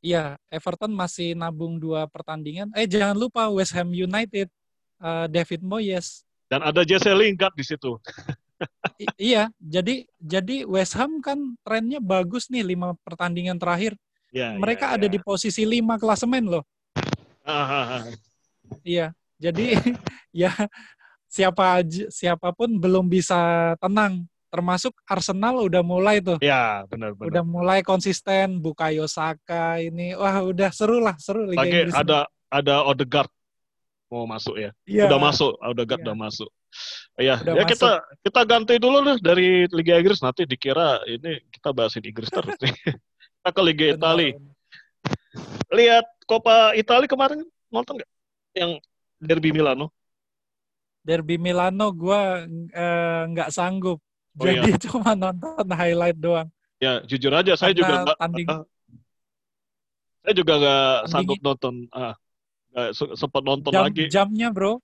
Iya, 0.00 0.24
Everton 0.48 0.96
masih 0.96 1.36
nabung 1.36 1.76
dua 1.76 2.08
pertandingan. 2.08 2.72
Eh 2.72 2.88
jangan 2.88 3.12
lupa 3.12 3.52
West 3.52 3.76
Ham 3.76 3.92
United, 3.92 4.48
eh, 4.96 5.26
David 5.28 5.60
Moyes. 5.60 6.24
Dan 6.48 6.64
ada 6.64 6.80
Jesse 6.88 7.12
Lingard 7.12 7.52
di 7.52 7.60
situ. 7.60 8.00
Iya, 9.16 9.48
jadi 9.56 10.04
jadi 10.20 10.68
West 10.68 10.92
Ham 10.96 11.24
kan 11.24 11.56
trennya 11.64 12.00
bagus 12.00 12.52
nih 12.52 12.64
lima 12.64 12.92
pertandingan 13.00 13.56
terakhir. 13.56 13.96
Ya, 14.30 14.54
Mereka 14.54 14.92
ya, 14.92 14.94
ada 15.00 15.06
ya. 15.08 15.12
di 15.12 15.18
posisi 15.18 15.64
lima 15.64 15.96
klasemen 15.96 16.46
loh. 16.46 16.64
Ah, 17.42 17.64
ah, 17.64 17.86
ah. 17.98 18.02
Iya, 18.84 19.10
jadi 19.40 19.74
ya 20.44 20.52
siapa 21.26 21.82
siapa 22.10 22.52
pun 22.52 22.76
belum 22.76 23.08
bisa 23.08 23.72
tenang. 23.80 24.26
Termasuk 24.50 24.98
Arsenal 25.06 25.62
udah 25.62 25.78
mulai 25.78 26.18
tuh, 26.18 26.34
Ya, 26.42 26.82
benar 26.90 27.14
benar. 27.14 27.26
udah 27.30 27.44
mulai 27.46 27.78
konsisten. 27.86 28.58
Bukayo 28.58 29.06
Saka 29.06 29.78
ini, 29.78 30.10
wah 30.18 30.42
udah 30.42 30.74
seru 30.74 30.98
lah, 30.98 31.14
seru 31.22 31.46
Liga 31.46 31.62
Lagi 31.62 31.86
Inggris. 31.86 31.94
ada 31.94 32.26
ada 32.50 32.82
Odegaard 32.82 33.30
mau 34.10 34.26
masuk 34.26 34.58
ya. 34.58 34.74
Iya. 34.82 35.06
Udah 35.06 35.18
masuk, 35.22 35.54
Odegaard 35.62 36.02
Iya. 36.02 36.06
udah 36.10 36.16
masuk. 36.18 36.50
Ya, 37.20 37.36
Udah 37.36 37.54
ya 37.60 37.64
kita 37.68 37.90
kita 38.24 38.40
ganti 38.48 38.74
dulu 38.80 39.04
deh 39.04 39.18
dari 39.20 39.68
Liga 39.68 40.00
Inggris 40.00 40.24
nanti 40.24 40.48
dikira 40.48 41.02
ini 41.04 41.42
kita 41.52 41.74
bahasin 41.74 42.06
Inggris 42.06 42.32
terus 42.32 42.56
nih. 42.62 42.72
kita 43.40 43.50
ke 43.52 43.62
Liga. 43.64 43.84
Italia. 43.92 44.32
Lihat 45.70 46.06
Coppa 46.24 46.72
Italia 46.72 47.10
kemarin 47.10 47.44
nonton 47.68 48.00
nggak? 48.00 48.10
Yang 48.56 48.70
Derby 49.20 49.50
Milano. 49.52 49.92
Derby 51.04 51.36
Milano 51.36 51.92
gue 51.92 52.20
nggak 53.30 53.50
sanggup. 53.52 54.00
Oh, 54.38 54.46
iya. 54.46 54.62
Jadi 54.64 54.72
cuma 54.88 55.12
nonton 55.12 55.66
highlight 55.74 56.16
doang. 56.16 56.48
Ya, 56.80 57.04
jujur 57.04 57.34
aja 57.36 57.52
saya 57.60 57.76
Karena 57.76 57.80
juga 57.84 57.94
nggak 58.08 58.18
tanding 58.18 58.48
ah, 58.48 58.64
saya 60.20 60.34
juga 60.36 60.52
nggak 60.60 60.96
sanggup 61.08 61.38
nonton 61.40 61.74
ah 61.92 62.14
sempat 62.94 63.42
nonton 63.42 63.72
jam 63.72 63.84
lagi. 63.88 64.04
jamnya 64.08 64.48
bro. 64.52 64.78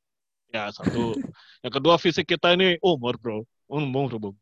Ya, 0.55 0.71
satu. 0.71 1.19
yang 1.65 1.73
kedua 1.75 1.99
fisik 1.99 2.27
kita 2.27 2.55
ini 2.55 2.79
umur, 2.81 3.19
Bro. 3.19 3.45
Umur, 3.67 4.11
Bro. 4.19 4.33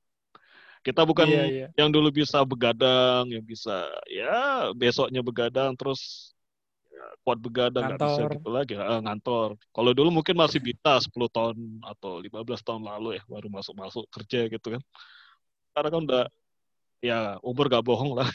Kita 0.85 1.01
bukan 1.01 1.25
Iya, 1.25 1.45
iya. 1.49 1.69
yang 1.81 1.89
dulu 1.89 2.13
bisa 2.13 2.45
begadang, 2.45 3.25
yang 3.33 3.41
bisa 3.41 3.89
ya 4.05 4.69
besoknya 4.77 5.25
begadang 5.25 5.73
terus 5.81 6.33
ya, 6.93 7.05
kuat 7.25 7.41
begadang 7.41 7.89
nggak 7.89 8.05
bisa 8.05 8.21
gitu 8.29 8.49
lagi 8.53 8.77
Ah, 8.77 9.01
ngantor. 9.01 9.57
Kalau 9.73 9.91
dulu 9.97 10.21
mungkin 10.21 10.37
masih 10.37 10.61
bisa 10.61 11.01
10 11.01 11.33
tahun 11.33 11.57
atau 11.81 12.21
15 12.21 12.61
tahun 12.61 12.85
lalu 12.85 13.17
ya 13.17 13.25
baru 13.25 13.49
masuk-masuk 13.49 14.05
kerja 14.13 14.45
gitu 14.53 14.77
kan. 14.77 14.83
Sekarang 15.73 15.91
kan 15.91 16.03
udah 16.05 16.25
ya 17.01 17.41
umur 17.41 17.73
gak 17.73 17.85
bohong 17.85 18.21
lah. 18.21 18.29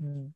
Hmm. 0.00 0.32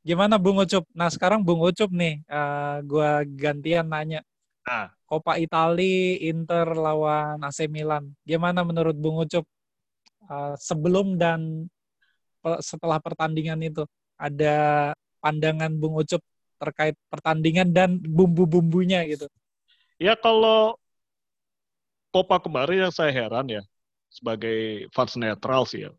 Gimana 0.00 0.38
Bung 0.40 0.62
Ucup? 0.64 0.86
Nah 0.96 1.10
sekarang 1.12 1.44
Bung 1.44 1.60
Ucup 1.60 1.90
nih, 1.92 2.24
eh, 2.24 2.76
gua 2.88 3.20
gantian 3.26 3.84
nanya. 3.84 4.24
Nah. 4.66 4.90
Coppa 5.06 5.38
Italia, 5.38 6.18
Inter 6.18 6.74
lawan 6.74 7.38
AC 7.46 7.70
Milan. 7.70 8.10
Gimana 8.26 8.66
menurut 8.66 8.98
Bung 8.98 9.22
Ucup 9.22 9.46
eh, 10.26 10.54
sebelum 10.58 11.14
dan 11.14 11.70
setelah 12.58 12.98
pertandingan 12.98 13.62
itu? 13.62 13.86
Ada 14.18 14.90
pandangan 15.22 15.70
Bung 15.78 16.02
Ucup 16.02 16.18
terkait 16.58 16.98
pertandingan 17.06 17.70
dan 17.70 18.02
bumbu-bumbunya 18.02 19.06
gitu. 19.06 19.30
Ya 20.02 20.18
kalau 20.18 20.74
Copa 22.10 22.40
kemarin 22.40 22.88
yang 22.88 22.94
saya 22.94 23.12
heran 23.12 23.46
ya 23.46 23.62
sebagai 24.08 24.88
fans 24.90 25.14
netral 25.20 25.68
sih 25.68 25.84
ya. 25.86 25.92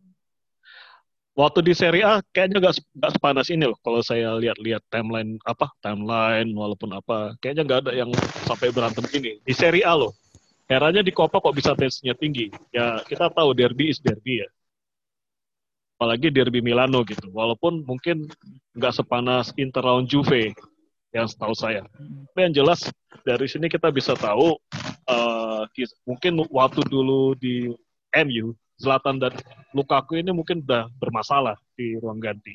Waktu 1.37 1.61
di 1.61 1.77
Serie 1.77 2.01
A 2.01 2.17
kayaknya 2.33 2.57
nggak 2.57 2.75
se- 2.81 2.89
nggak 2.97 3.13
sepanas 3.13 3.47
ini 3.53 3.69
loh. 3.69 3.77
Kalau 3.85 4.01
saya 4.01 4.33
lihat-lihat 4.41 4.81
timeline 4.89 5.37
apa 5.45 5.69
timeline 5.85 6.49
walaupun 6.49 6.97
apa 6.97 7.37
kayaknya 7.37 7.61
nggak 7.61 7.79
ada 7.85 7.91
yang 7.93 8.09
sampai 8.49 8.73
berantem 8.73 9.05
ini 9.13 9.37
di 9.45 9.53
Serie 9.53 9.85
A 9.85 9.93
loh. 9.93 10.17
Herannya 10.65 11.05
di 11.05 11.13
Copa 11.13 11.37
kok 11.37 11.53
bisa 11.53 11.77
tensinya 11.77 12.17
tinggi. 12.17 12.49
Ya 12.73 13.05
kita 13.05 13.29
tahu 13.29 13.53
derby 13.53 13.93
is 13.93 14.01
derby 14.01 14.41
ya. 14.41 14.49
Apalagi 16.01 16.33
derby 16.33 16.57
Milano 16.65 17.05
gitu. 17.05 17.29
Walaupun 17.29 17.85
mungkin 17.85 18.25
nggak 18.73 18.97
sepanas 18.97 19.53
Inter 19.61 19.85
lawan 19.85 20.09
Juve 20.09 20.57
yang 21.13 21.29
setahu 21.29 21.53
saya. 21.53 21.85
Tapi 22.33 22.49
yang 22.49 22.65
jelas 22.65 22.81
dari 23.21 23.45
sini 23.45 23.69
kita 23.69 23.93
bisa 23.93 24.17
tahu 24.17 24.57
kis- 25.77 25.93
mungkin 26.01 26.41
waktu 26.49 26.81
dulu 26.89 27.37
di 27.37 27.69
MU 28.25 28.57
Zlatan 28.77 29.17
dan 29.17 29.33
Lukaku 29.73 30.21
ini 30.21 30.31
mungkin 30.31 30.61
udah 30.61 30.89
bermasalah 31.01 31.57
di 31.73 31.97
ruang 31.97 32.21
ganti 32.21 32.53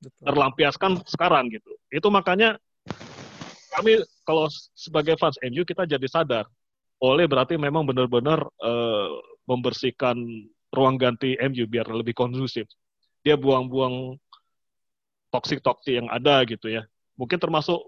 Betul. 0.00 0.24
terlampiaskan 0.32 0.92
sekarang 1.06 1.52
gitu 1.52 1.70
itu 1.92 2.08
makanya 2.08 2.56
kami 3.74 3.98
kalau 4.22 4.46
sebagai 4.78 5.18
fans 5.18 5.34
MU 5.42 5.66
kita 5.66 5.82
jadi 5.82 6.06
sadar, 6.06 6.46
oleh 7.02 7.26
berarti 7.26 7.58
memang 7.58 7.82
benar-benar 7.82 8.46
uh, 8.62 9.10
membersihkan 9.50 10.14
ruang 10.70 10.96
ganti 10.96 11.34
MU 11.42 11.66
biar 11.66 11.90
lebih 11.90 12.14
kondusif. 12.14 12.70
Dia 13.26 13.34
buang-buang 13.34 14.14
toksik-toksik 15.34 15.98
yang 15.98 16.08
ada 16.08 16.46
gitu 16.46 16.70
ya. 16.70 16.86
Mungkin 17.18 17.42
termasuk 17.42 17.82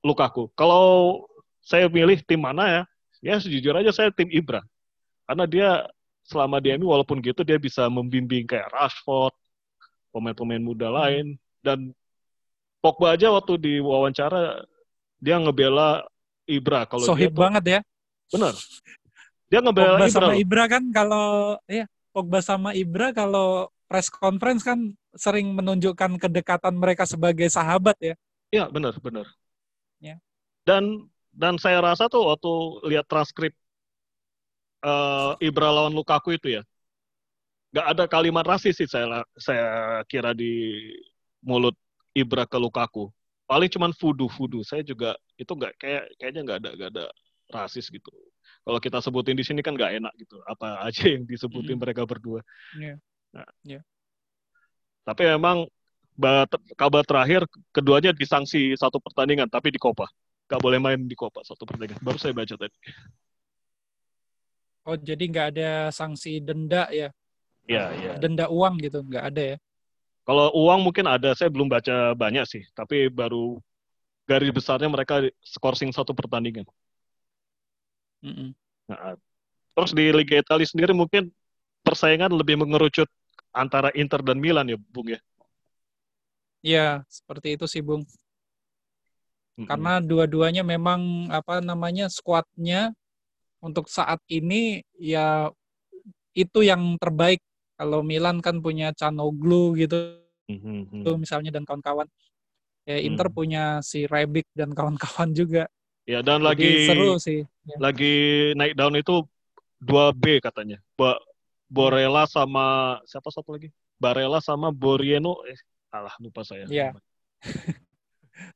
Lukaku. 0.00 0.48
Kalau 0.56 1.20
saya 1.60 1.90
milih 1.92 2.24
tim 2.24 2.40
mana 2.40 2.64
ya, 2.64 2.82
ya 3.20 3.36
sejujur 3.36 3.76
aja 3.76 3.92
saya 3.92 4.08
tim 4.14 4.32
Ibra. 4.32 4.64
Karena 5.26 5.44
dia 5.44 5.68
selama 6.26 6.58
di 6.58 6.74
MU 6.74 6.90
walaupun 6.90 7.22
gitu 7.22 7.46
dia 7.46 7.56
bisa 7.56 7.86
membimbing 7.86 8.44
kayak 8.44 8.66
Rashford, 8.74 9.32
pemain-pemain 10.10 10.62
muda 10.62 10.90
hmm. 10.90 10.96
lain, 10.98 11.26
dan 11.62 11.78
Pogba 12.82 13.14
aja 13.18 13.30
waktu 13.34 13.58
di 13.58 13.74
wawancara 13.82 14.62
dia 15.18 15.40
ngebela 15.40 16.06
Ibra 16.46 16.86
kalau 16.86 17.02
Sohib 17.02 17.34
dia 17.34 17.40
banget 17.40 17.64
ya. 17.66 17.80
Benar. 18.30 18.54
Dia 19.50 19.60
ngebela 19.62 19.96
Pogba 19.96 20.06
Ibra. 20.06 20.14
sama 20.14 20.34
Ibra 20.38 20.64
kan 20.70 20.84
kalau 20.94 21.26
ya 21.66 21.84
Pogba 22.14 22.38
sama 22.42 22.70
Ibra 22.74 23.10
kalau 23.14 23.70
press 23.86 24.10
conference 24.10 24.62
kan 24.66 24.94
sering 25.14 25.54
menunjukkan 25.54 26.18
kedekatan 26.20 26.74
mereka 26.76 27.06
sebagai 27.06 27.46
sahabat 27.50 27.96
ya. 28.02 28.14
Iya, 28.54 28.70
benar, 28.70 28.94
benar. 29.02 29.26
Ya. 29.98 30.18
Dan 30.66 31.10
dan 31.34 31.58
saya 31.58 31.82
rasa 31.82 32.06
tuh 32.06 32.26
waktu 32.30 32.52
lihat 32.94 33.06
transkrip 33.10 33.54
uh, 34.86 35.34
Ibra 35.42 35.68
lawan 35.74 35.90
Lukaku 35.92 36.38
itu 36.38 36.54
ya, 36.54 36.62
nggak 37.74 37.86
ada 37.92 38.04
kalimat 38.06 38.46
rasis 38.46 38.78
sih 38.78 38.86
saya 38.86 39.26
saya 39.34 40.00
kira 40.06 40.30
di 40.32 40.86
mulut 41.42 41.74
Ibra 42.14 42.46
ke 42.46 42.56
Lukaku. 42.56 43.10
Paling 43.46 43.70
cuman 43.70 43.94
fudu-fudu. 43.94 44.66
Saya 44.66 44.82
juga 44.82 45.14
itu 45.38 45.52
nggak 45.52 45.78
kayak 45.78 46.04
kayaknya 46.18 46.40
nggak 46.42 46.58
ada 46.62 46.70
nggak 46.74 46.90
ada 46.98 47.06
rasis 47.52 47.86
gitu. 47.92 48.10
Kalau 48.66 48.82
kita 48.82 48.98
sebutin 48.98 49.38
di 49.38 49.46
sini 49.46 49.62
kan 49.62 49.78
nggak 49.78 50.02
enak 50.02 50.12
gitu. 50.18 50.42
Apa 50.48 50.82
aja 50.82 51.06
yang 51.06 51.22
disebutin 51.22 51.78
mm. 51.78 51.82
mereka 51.82 52.02
berdua. 52.02 52.42
Yeah. 52.74 52.98
Nah. 53.30 53.46
Yeah. 53.62 53.82
Tapi 55.06 55.30
memang 55.30 55.70
kabar 56.74 57.04
terakhir 57.06 57.46
keduanya 57.70 58.10
disanksi 58.10 58.74
satu 58.74 58.98
pertandingan 58.98 59.46
tapi 59.46 59.70
di 59.70 59.78
Copa. 59.78 60.10
Gak 60.50 60.58
boleh 60.58 60.82
main 60.82 60.98
di 60.98 61.14
Copa 61.14 61.46
satu 61.46 61.62
pertandingan. 61.62 62.02
Baru 62.02 62.18
saya 62.18 62.34
baca 62.34 62.54
tadi. 62.58 62.74
Oh, 64.86 64.94
jadi 64.94 65.18
nggak 65.26 65.46
ada 65.50 65.70
sanksi 65.90 66.38
denda 66.38 66.86
ya? 66.94 67.10
Iya, 67.66 67.84
iya. 67.98 68.12
Denda 68.22 68.46
uang 68.46 68.78
gitu, 68.78 69.02
nggak 69.02 69.24
ada 69.34 69.42
ya? 69.42 69.56
Kalau 70.22 70.54
uang 70.54 70.86
mungkin 70.86 71.10
ada, 71.10 71.34
saya 71.34 71.50
belum 71.50 71.66
baca 71.66 72.14
banyak 72.14 72.46
sih, 72.46 72.62
tapi 72.70 73.10
baru 73.10 73.58
garis 74.30 74.54
besarnya 74.54 74.86
mereka 74.86 75.26
skorsing 75.42 75.90
satu 75.90 76.14
pertandingan. 76.14 76.66
Mm 78.22 78.34
-mm. 78.34 78.50
Nah, 78.90 79.18
terus 79.74 79.90
di 79.90 80.06
Liga 80.14 80.38
Italia 80.38 80.66
sendiri 80.66 80.94
mungkin 80.94 81.30
persaingan 81.82 82.30
lebih 82.30 82.58
mengerucut 82.58 83.10
antara 83.50 83.90
Inter 83.94 84.22
dan 84.22 84.38
Milan 84.38 84.70
ya, 84.70 84.78
Bung 84.78 85.10
ya? 85.10 85.20
Iya, 86.62 86.86
seperti 87.10 87.58
itu 87.58 87.66
sih, 87.66 87.82
Bung. 87.82 88.02
Mm 88.02 89.62
-mm. 89.62 89.66
Karena 89.66 89.92
dua-duanya 89.98 90.62
memang 90.62 91.30
apa 91.30 91.58
namanya 91.58 92.06
skuadnya 92.06 92.94
untuk 93.66 93.90
saat 93.90 94.22
ini 94.30 94.86
ya 94.94 95.50
itu 96.36 96.62
yang 96.62 96.94
terbaik 97.02 97.42
kalau 97.74 98.06
Milan 98.06 98.38
kan 98.38 98.62
punya 98.62 98.94
Canoglu 98.94 99.74
gitu, 99.76 100.22
mm-hmm. 100.48 101.18
misalnya 101.18 101.50
dan 101.50 101.66
kawan-kawan. 101.66 102.08
Ya 102.86 103.02
Inter 103.02 103.26
mm. 103.26 103.34
punya 103.34 103.64
si 103.82 104.06
Rebic 104.06 104.46
dan 104.54 104.70
kawan-kawan 104.70 105.34
juga. 105.34 105.66
Ya 106.06 106.22
dan 106.22 106.40
Jadi 106.40 106.46
lagi 106.46 106.70
seru 106.86 107.18
sih. 107.18 107.42
Ya. 107.66 107.76
Lagi 107.82 108.14
naik 108.54 108.78
daun 108.78 108.94
itu 108.94 109.26
2B 109.82 110.38
katanya. 110.38 110.78
Ba 110.94 111.18
Borella 111.66 112.30
sama 112.30 112.96
siapa 113.10 113.28
satu 113.34 113.58
lagi? 113.58 113.74
Barella 113.98 114.38
sama 114.38 114.70
Borieno 114.70 115.42
eh 115.50 115.58
alah 115.90 116.14
lupa 116.22 116.46
saya. 116.46 116.64
Iya. 116.70 116.94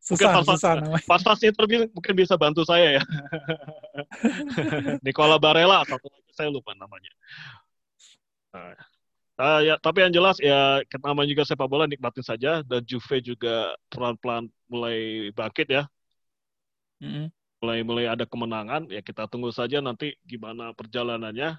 susah, 0.01 0.41
mungkin 0.41 0.57
susah 0.57 0.73
namanya. 0.81 1.07
Pas-pas 1.09 1.39
Inter 1.45 1.65
mungkin 1.91 2.15
bisa 2.17 2.35
bantu 2.37 2.63
saya 2.65 3.01
ya. 3.01 3.03
Nicola 5.07 5.41
Barella 5.41 5.85
satu 5.89 6.09
lagi 6.09 6.33
saya 6.37 6.49
lupa 6.53 6.77
namanya. 6.77 7.13
Nah, 8.51 8.75
Uh, 9.41 9.65
ya, 9.65 9.81
tapi 9.81 10.05
yang 10.05 10.13
jelas 10.13 10.37
ya 10.37 10.85
nama 11.01 11.25
juga 11.25 11.49
sepak 11.49 11.65
bola 11.65 11.89
nikmatin 11.89 12.21
saja 12.21 12.61
dan 12.61 12.85
Juve 12.85 13.25
juga 13.25 13.73
pelan-pelan 13.89 14.53
mulai 14.69 15.33
bangkit 15.33 15.65
ya. 15.65 15.89
Mulai 17.65 17.81
mulai 17.81 18.05
ada 18.05 18.29
kemenangan 18.29 18.93
ya 18.93 19.01
kita 19.01 19.25
tunggu 19.33 19.49
saja 19.49 19.81
nanti 19.81 20.13
gimana 20.29 20.77
perjalanannya. 20.77 21.57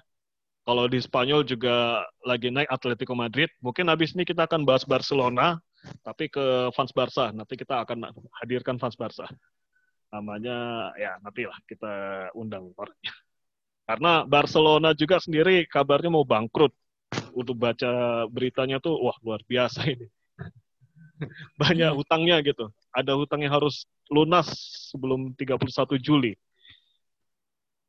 Kalau 0.62 0.86
di 0.86 1.02
Spanyol 1.02 1.42
juga 1.42 2.06
lagi 2.22 2.54
naik 2.54 2.70
Atletico 2.70 3.18
Madrid. 3.18 3.50
Mungkin 3.58 3.90
habis 3.90 4.14
ini 4.14 4.22
kita 4.22 4.46
akan 4.46 4.62
bahas 4.62 4.86
Barcelona, 4.86 5.58
tapi 6.02 6.30
ke 6.30 6.70
fans 6.74 6.92
Barca. 6.94 7.30
Nanti 7.34 7.54
kita 7.58 7.82
akan 7.82 8.10
hadirkan 8.42 8.78
fans 8.78 8.94
Barca. 8.94 9.26
Namanya 10.12 10.90
ya 10.96 11.16
nantilah 11.24 11.58
kita 11.64 11.92
undang 12.36 12.70
orangnya. 12.76 13.14
Karena 13.82 14.22
Barcelona 14.24 14.94
juga 14.94 15.18
sendiri 15.18 15.66
kabarnya 15.66 16.12
mau 16.12 16.22
bangkrut 16.22 16.70
untuk 17.34 17.58
baca 17.58 18.24
beritanya 18.30 18.78
tuh 18.78 18.96
wah 19.00 19.16
luar 19.24 19.42
biasa 19.44 19.84
ini. 19.88 20.06
Banyak 21.60 21.90
hmm. 21.92 21.98
hutangnya 21.98 22.36
gitu. 22.44 22.70
Ada 22.92 23.16
hutang 23.16 23.42
yang 23.42 23.52
harus 23.56 23.88
lunas 24.12 24.48
sebelum 24.92 25.34
31 25.34 25.98
Juli. 25.98 26.32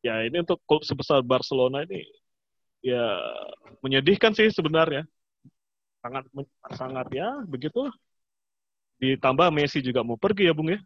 Ya 0.03 0.19
ini 0.27 0.43
untuk 0.43 0.59
klub 0.67 0.83
sebesar 0.83 1.23
Barcelona 1.23 1.87
ini 1.87 2.03
ya 2.83 3.19
menyedihkan 3.79 4.35
sih 4.35 4.51
sebenarnya. 4.51 5.07
Sangat 6.03 6.27
sangat 6.75 7.07
ya 7.15 7.31
begitu. 7.47 7.87
Ditambah 8.99 9.47
Messi 9.55 9.79
juga 9.79 10.03
mau 10.03 10.19
pergi 10.19 10.51
ya 10.51 10.53
Bung 10.53 10.75
ya. 10.75 10.79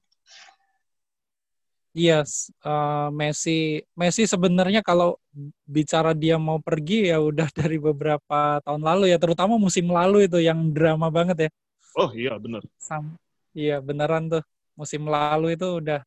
Yes, 1.98 2.54
uh, 2.62 3.10
Messi 3.10 3.82
Messi 3.98 4.30
sebenarnya 4.30 4.86
kalau 4.86 5.18
bicara 5.66 6.14
dia 6.14 6.38
mau 6.38 6.62
pergi 6.62 7.10
ya 7.10 7.18
udah 7.18 7.50
dari 7.58 7.82
beberapa 7.82 8.62
tahun 8.62 8.86
lalu 8.86 9.10
ya, 9.10 9.18
terutama 9.18 9.58
musim 9.58 9.90
lalu 9.90 10.30
itu 10.30 10.38
yang 10.38 10.70
drama 10.70 11.10
banget 11.10 11.50
ya. 11.50 11.52
Oh 11.98 12.14
iya 12.14 12.38
benar. 12.38 12.62
Sam, 12.78 13.18
iya 13.58 13.82
beneran 13.82 14.30
tuh 14.30 14.46
musim 14.78 15.10
lalu 15.10 15.58
itu 15.58 15.82
udah 15.82 16.06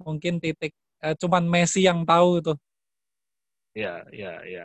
mungkin 0.00 0.40
titik 0.40 0.72
uh, 1.04 1.12
cuman 1.20 1.44
Messi 1.44 1.84
yang 1.84 2.08
tahu 2.08 2.40
tuh. 2.40 2.56
Iya 3.76 4.08
iya 4.08 4.32
iya. 4.48 4.64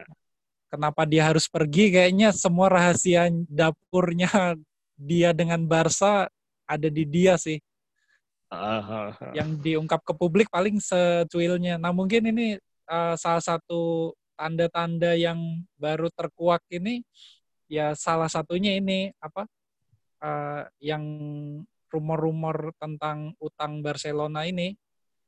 Kenapa 0.73 1.05
dia 1.05 1.29
harus 1.29 1.45
pergi? 1.45 1.93
Kayaknya 1.93 2.33
semua 2.33 2.65
rahasia 2.65 3.29
dapurnya 3.45 4.57
dia 4.97 5.29
dengan 5.29 5.61
Barca 5.69 6.25
ada 6.65 6.89
di 6.89 7.05
dia 7.05 7.37
sih 7.37 7.61
yang 9.33 9.57
diungkap 9.57 10.01
ke 10.05 10.13
publik 10.13 10.49
paling 10.49 10.77
secuilnya. 10.77 11.77
Nah 11.77 11.93
mungkin 11.93 12.29
ini 12.33 12.57
uh, 12.89 13.13
salah 13.17 13.41
satu 13.41 14.13
tanda-tanda 14.33 15.13
yang 15.13 15.61
baru 15.77 16.09
terkuak 16.13 16.61
ini 16.73 17.05
ya 17.69 17.93
salah 17.93 18.29
satunya 18.29 18.77
ini 18.77 19.13
apa 19.21 19.45
uh, 20.21 20.65
yang 20.81 21.05
rumor-rumor 21.89 22.73
tentang 22.81 23.37
utang 23.37 23.81
Barcelona 23.85 24.45
ini. 24.49 24.73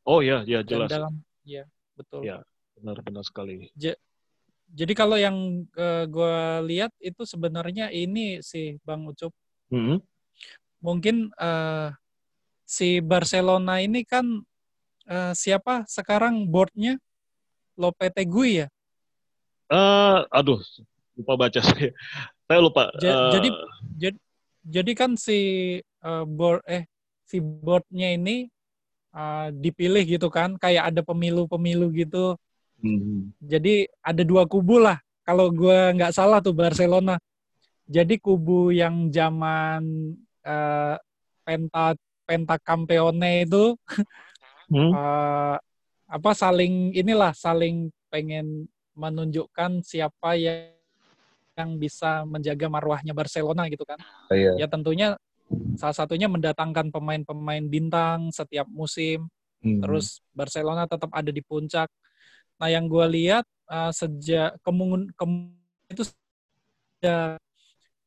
Oh 0.05 0.21
ya, 0.21 0.45
ya 0.45 0.61
jelas. 0.61 0.89
Dan 0.89 0.93
dalam 0.93 1.13
ya 1.45 1.65
betul. 1.97 2.25
Ya 2.25 2.41
benar-benar 2.77 3.25
sekali. 3.25 3.69
Ja, 3.77 3.93
jadi 4.71 4.93
kalau 4.97 5.17
yang 5.19 5.67
uh, 5.77 6.03
gue 6.09 6.35
lihat 6.69 6.91
itu 6.99 7.23
sebenarnya 7.23 7.93
ini 7.93 8.41
sih 8.41 8.81
Bang 8.81 9.05
Ucup. 9.05 9.31
-hmm. 9.69 10.01
Mungkin 10.81 11.33
uh, 11.37 11.93
si 12.65 12.99
Barcelona 12.99 13.79
ini 13.79 14.01
kan 14.01 14.25
uh, 15.09 15.33
siapa 15.37 15.85
sekarang 15.85 16.49
boardnya 16.49 16.97
Lopetegui 17.75 18.65
ya? 18.65 18.67
Uh, 19.67 20.23
aduh, 20.31 20.61
lupa 21.17 21.33
baca 21.35 21.59
saya. 21.65 21.91
Saya 22.45 22.59
lupa. 22.61 22.93
Ja, 23.01 23.13
uh, 23.13 23.31
jadi 23.33 23.49
jadi 23.97 24.17
jadi 24.65 24.91
kan 24.97 25.11
si 25.17 25.39
uh, 26.05 26.25
board 26.25 26.61
eh 26.69 26.85
si 27.25 27.41
boardnya 27.41 28.13
ini 28.13 28.47
uh, 29.13 29.49
dipilih 29.51 30.05
gitu 30.05 30.29
kan, 30.29 30.55
kayak 30.55 30.93
ada 30.93 31.01
pemilu-pemilu 31.01 31.89
gitu. 31.97 32.37
Hmm. 32.81 33.31
Jadi 33.39 33.87
ada 34.03 34.23
dua 34.23 34.43
kubu 34.45 34.81
lah. 34.81 34.99
Kalau 35.25 35.49
gue 35.49 35.79
nggak 35.97 36.13
salah 36.13 36.39
tuh 36.39 36.53
Barcelona. 36.53 37.17
Jadi 37.85 38.17
kubu 38.17 38.73
yang 38.73 39.09
zaman 39.13 40.13
uh, 40.45 40.95
Penta 41.45 41.93
Pentakampeone 42.25 43.45
itu 43.45 43.77
hmm? 44.73 44.89
uh, 44.89 45.57
apa 46.05 46.31
saling 46.33 46.89
inilah 46.97 47.37
saling 47.37 47.93
pengen 48.09 48.65
menunjukkan 48.97 49.85
siapa 49.85 50.33
yang 50.33 50.73
yang 51.55 51.79
bisa 51.79 52.27
menjaga 52.27 52.67
marwahnya 52.67 53.15
Barcelona 53.15 53.65
gitu 53.71 53.87
kan. 53.87 53.95
Oh, 54.27 54.35
iya. 54.35 54.59
Ya 54.59 54.67
tentunya 54.67 55.15
salah 55.79 55.95
satunya 55.95 56.27
mendatangkan 56.27 56.91
pemain-pemain 56.91 57.63
bintang 57.63 58.29
setiap 58.35 58.67
musim. 58.67 59.31
Hmm. 59.63 59.79
Terus 59.81 60.19
Barcelona 60.35 60.83
tetap 60.85 61.09
ada 61.15 61.31
di 61.31 61.39
puncak. 61.39 61.87
Nah, 62.55 62.69
yang 62.71 62.87
gue 62.87 63.05
lihat 63.11 63.45
uh, 63.67 63.91
sejak 63.91 64.55
kemun, 64.63 65.11
itu 65.91 66.03
sudah 66.07 67.37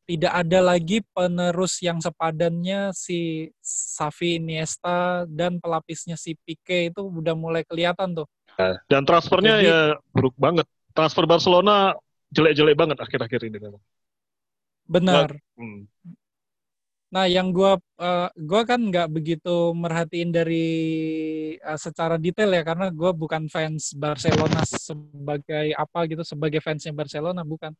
tidak 0.08 0.32
ada 0.32 0.58
lagi 0.64 1.04
penerus 1.12 1.84
yang 1.84 2.00
sepadannya 2.00 2.96
si 2.96 3.52
Xavi 3.60 4.40
Iniesta 4.40 5.28
dan 5.28 5.60
pelapisnya 5.60 6.16
si 6.16 6.32
Pique 6.32 6.88
itu 6.88 7.04
udah 7.04 7.36
mulai 7.36 7.60
kelihatan 7.68 8.16
tuh. 8.16 8.28
Nah, 8.56 8.80
dan 8.88 9.04
transfernya 9.04 9.60
Jadi, 9.60 9.68
ya 9.68 9.80
buruk 10.16 10.32
banget. 10.40 10.64
Transfer 10.96 11.28
Barcelona 11.28 11.92
jelek-jelek 12.32 12.74
banget 12.74 12.96
akhir-akhir 12.98 13.40
ini 13.52 13.58
memang. 13.60 13.82
Benar. 14.88 15.36
Hmm. 15.60 15.84
Nah, 17.08 17.24
yang 17.24 17.56
gua 17.56 17.80
uh, 17.96 18.28
gua 18.36 18.62
kan 18.68 18.80
nggak 18.84 19.08
begitu 19.08 19.72
merhatiin 19.72 20.28
dari 20.28 20.68
uh, 21.64 21.80
secara 21.80 22.20
detail 22.20 22.52
ya 22.52 22.60
karena 22.60 22.92
gua 22.92 23.16
bukan 23.16 23.48
fans 23.48 23.96
Barcelona 23.96 24.60
sebagai 24.68 25.72
apa 25.72 26.04
gitu 26.04 26.20
sebagai 26.20 26.60
fansnya 26.60 26.92
Barcelona 26.92 27.40
bukan. 27.48 27.72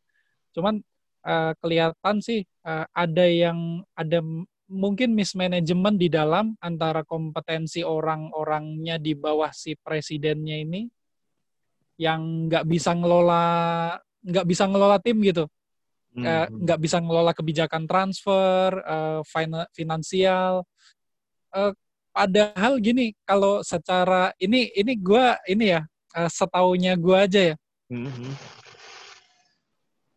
Cuman 0.49 0.81
uh, 1.29 1.53
kelihatan 1.61 2.25
sih 2.25 2.41
uh, 2.65 2.89
ada 2.89 3.25
yang 3.29 3.85
ada 3.93 4.17
mungkin 4.69 5.13
mismanagement 5.13 5.97
di 5.97 6.09
dalam 6.09 6.57
antara 6.61 7.01
kompetensi 7.05 7.81
orang-orangnya 7.85 9.01
di 9.01 9.13
bawah 9.13 9.49
si 9.53 9.73
presidennya 9.77 10.57
ini 10.61 10.89
yang 12.01 12.47
nggak 12.49 12.65
bisa 12.69 12.93
ngelola 12.93 13.43
nggak 14.23 14.45
bisa 14.47 14.63
ngelola 14.69 14.97
tim 15.01 15.17
gitu 15.25 15.49
hmm. 16.15 16.65
nggak 16.65 16.79
bisa 16.79 16.97
ngelola 17.01 17.31
kebijakan 17.35 17.85
transfer 17.85 18.73
uh, 18.85 19.21
finansial 19.75 20.65
uh, 21.53 21.71
padahal 22.09 22.81
gini 22.81 23.13
kalau 23.27 23.61
secara 23.61 24.33
ini 24.41 24.69
ini 24.73 24.93
gue 24.97 25.25
ini 25.49 25.77
ya 25.77 25.81
uh, 26.17 26.29
setaunya 26.29 26.97
gue 26.97 27.17
aja 27.17 27.41
ya 27.53 27.55
hmm 27.93 28.59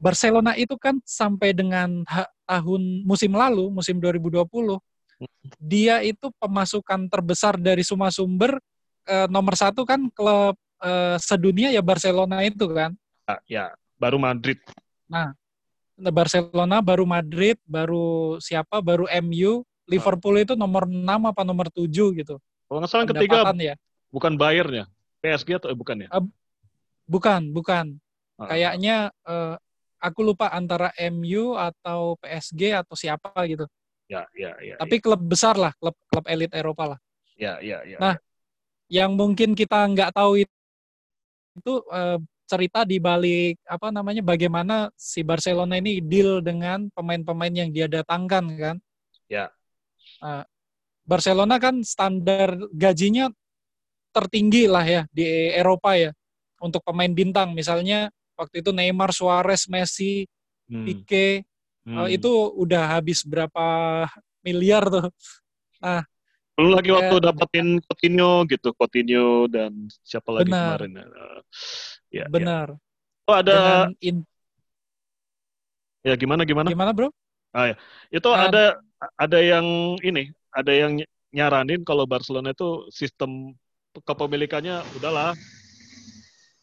Barcelona 0.02 0.58
itu 0.58 0.74
kan 0.74 0.98
sampai 1.06 1.54
dengan 1.54 2.02
tahun 2.42 3.06
musim 3.06 3.38
lalu, 3.38 3.70
musim 3.70 4.02
2020, 4.02 4.42
dia 5.62 6.02
itu 6.02 6.26
pemasukan 6.42 7.06
terbesar 7.06 7.54
dari 7.54 7.86
semua 7.86 8.10
sumber 8.10 8.58
eh, 9.06 9.30
nomor 9.30 9.54
satu 9.54 9.86
kan 9.86 10.10
klub 10.10 10.58
eh, 10.82 11.16
sedunia 11.22 11.70
ya 11.70 11.78
Barcelona 11.78 12.42
itu 12.42 12.66
kan. 12.74 12.90
Ya, 13.30 13.36
ya, 13.46 13.64
baru 13.94 14.18
Madrid. 14.18 14.58
Nah, 15.06 15.30
Barcelona 16.10 16.82
baru 16.82 17.06
Madrid, 17.06 17.60
baru 17.62 18.40
siapa, 18.42 18.82
baru 18.82 19.06
MU, 19.22 19.62
Liverpool 19.86 20.40
itu 20.42 20.58
nomor 20.58 20.88
6 20.88 21.04
apa 21.06 21.42
nomor 21.46 21.68
7 21.70 21.86
gitu. 22.18 22.40
Kalau 22.66 22.78
nggak 22.80 22.90
salah 22.90 23.06
ketiga 23.06 23.44
ya. 23.60 23.76
bukan 24.08 24.34
Bayern 24.34 24.72
ya? 24.72 24.84
PSG 25.22 25.62
atau 25.62 25.68
eh, 25.70 25.78
bukan 25.78 25.96
ya? 26.02 26.08
Uh, 26.10 26.26
bukan, 27.06 27.54
bukan. 27.54 28.00
Uh. 28.40 28.48
Kayaknya 28.50 29.14
uh, 29.22 29.54
aku 30.02 30.20
lupa 30.26 30.50
antara 30.50 30.90
MU 31.14 31.54
atau 31.54 32.18
PSG 32.18 32.74
atau 32.74 32.96
siapa 32.98 33.30
gitu. 33.46 33.68
Ya, 34.10 34.26
ya, 34.34 34.58
ya. 34.58 34.74
Tapi 34.82 34.98
ya. 34.98 35.02
klub 35.04 35.22
besar 35.22 35.54
lah, 35.54 35.70
klub 35.78 35.94
klub 36.10 36.26
elit 36.26 36.50
Eropa 36.50 36.96
lah. 36.96 36.98
Ya, 37.38 37.62
ya, 37.62 37.80
ya. 37.86 37.96
Nah, 38.02 38.14
ya. 38.18 39.04
yang 39.06 39.14
mungkin 39.14 39.54
kita 39.54 39.86
nggak 39.88 40.10
tahu 40.12 40.42
itu, 40.42 40.56
itu 41.62 41.74
uh, 41.88 42.18
cerita 42.46 42.84
di 42.84 43.00
balik 43.00 43.58
apa 43.64 43.88
namanya 43.88 44.20
bagaimana 44.20 44.92
si 44.98 45.24
Barcelona 45.24 45.78
ini 45.80 46.02
deal 46.04 46.44
dengan 46.44 46.90
pemain-pemain 46.92 47.54
yang 47.54 47.70
dia 47.72 47.88
datangkan 47.88 48.44
kan. 48.58 48.76
Ya. 49.30 49.48
Uh, 50.20 50.44
Barcelona 51.02 51.58
kan 51.58 51.82
standar 51.82 52.54
gajinya 52.70 53.32
tertinggi 54.12 54.68
lah 54.68 54.84
ya 54.84 55.02
di 55.10 55.24
Eropa 55.56 55.96
ya 55.96 56.12
untuk 56.62 56.84
pemain 56.84 57.10
bintang 57.10 57.56
misalnya 57.56 58.12
waktu 58.38 58.62
itu 58.62 58.70
Neymar, 58.70 59.10
Suarez, 59.10 59.66
Messi, 59.66 60.28
hmm. 60.70 60.84
Pique 60.86 61.42
hmm. 61.88 61.96
Uh, 61.98 62.08
itu 62.12 62.30
udah 62.54 62.98
habis 62.98 63.26
berapa 63.26 63.66
miliar 64.46 64.86
tuh. 64.86 65.10
Nah, 65.82 66.06
belum 66.54 66.78
lagi 66.78 66.90
waktu 66.94 67.16
eh, 67.18 67.22
dapetin 67.26 67.68
Coutinho 67.82 68.46
gitu, 68.46 68.70
Coutinho 68.76 69.50
dan 69.50 69.90
siapa 70.06 70.30
lagi 70.30 70.52
benar. 70.52 70.78
kemarin. 70.78 71.10
Uh, 71.10 71.40
ya, 72.12 72.28
benar. 72.28 72.76
Ya. 72.76 73.26
Oh 73.26 73.36
ada. 73.40 73.88
In... 74.04 74.22
Ya 76.04 76.14
gimana 76.14 76.44
gimana? 76.44 76.68
Gimana 76.68 76.92
bro? 76.92 77.08
Ah 77.52 77.72
ya, 77.72 77.76
itu 78.12 78.28
um, 78.28 78.36
ada 78.36 78.80
ada 79.16 79.38
yang 79.40 79.96
ini, 80.04 80.32
ada 80.52 80.72
yang 80.72 81.00
nyaranin 81.32 81.80
kalau 81.82 82.04
Barcelona 82.04 82.52
itu 82.52 82.86
sistem 82.92 83.56
kepemilikannya 84.04 84.84
udahlah 84.96 85.32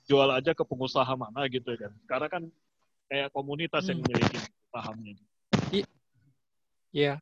jual 0.09 0.29
aja 0.33 0.57
ke 0.57 0.63
pengusaha 0.65 1.13
mana 1.13 1.45
gitu 1.49 1.73
kan. 1.77 1.93
Karena 2.09 2.27
kan 2.29 2.43
kayak 3.09 3.29
komunitas 3.33 3.85
hmm. 3.85 3.89
yang 3.93 3.99
memiliki 4.05 4.38
sahamnya. 4.69 5.13
Iya. 5.69 5.85
Yeah. 6.93 7.17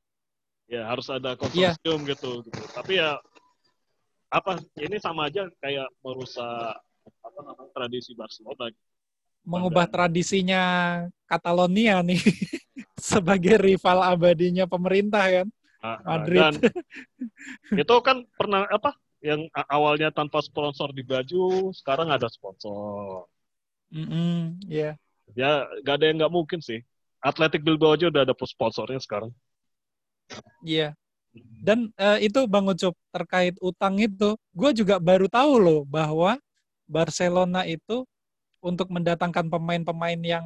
Ya 0.67 0.83
harus 0.83 1.07
ada 1.07 1.35
konsorsium 1.39 2.03
yeah. 2.03 2.11
gitu, 2.11 2.43
gitu. 2.43 2.61
Tapi 2.75 2.99
ya 2.99 3.19
apa 4.27 4.59
ini 4.79 4.99
sama 4.99 5.31
aja 5.31 5.47
kayak 5.63 5.87
merusak 6.03 6.75
tradisi 7.77 8.17
Barcelona. 8.17 8.73
Gitu. 8.73 8.85
Mengubah 9.47 9.85
tradisinya 9.87 10.61
Catalonia 11.29 12.01
nih 12.01 12.19
sebagai 13.13 13.61
rival 13.61 14.01
abadinya 14.01 14.65
pemerintah 14.65 15.23
kan. 15.29 15.47
Ah, 15.77 15.87
ah. 15.87 15.95
Madrid. 16.17 16.41
Dan 16.41 16.53
itu 17.85 17.95
kan 18.01 18.25
pernah 18.33 18.65
apa 18.65 18.97
yang 19.21 19.45
awalnya 19.69 20.09
tanpa 20.09 20.41
sponsor 20.41 20.89
di 20.93 21.05
baju, 21.05 21.69
sekarang 21.73 22.09
ada 22.09 22.25
sponsor. 22.27 23.29
Mm 23.93 24.07
-hmm, 24.07 24.37
yeah. 24.67 24.93
Ya, 25.35 25.67
gak 25.85 26.01
ada 26.01 26.05
yang 26.11 26.17
nggak 26.23 26.33
mungkin 26.33 26.59
sih. 26.59 26.83
Atletik 27.21 27.65
Bilbao 27.65 27.97
aja 27.97 28.07
udah 28.07 28.23
ada 28.23 28.35
sponsornya 28.45 29.01
sekarang. 29.01 29.31
Iya. 30.61 30.91
Yeah. 30.91 30.91
Dan 31.61 31.93
uh, 31.99 32.17
itu 32.17 32.45
Bang 32.49 32.65
Ucup 32.65 32.97
terkait 33.13 33.53
utang 33.61 33.97
itu, 34.01 34.33
gue 34.57 34.71
juga 34.73 34.97
baru 34.97 35.29
tahu 35.29 35.53
loh 35.61 35.81
bahwa 35.85 36.39
Barcelona 36.87 37.67
itu 37.67 38.07
untuk 38.63 38.89
mendatangkan 38.89 39.51
pemain-pemain 39.51 40.19
yang 40.23 40.45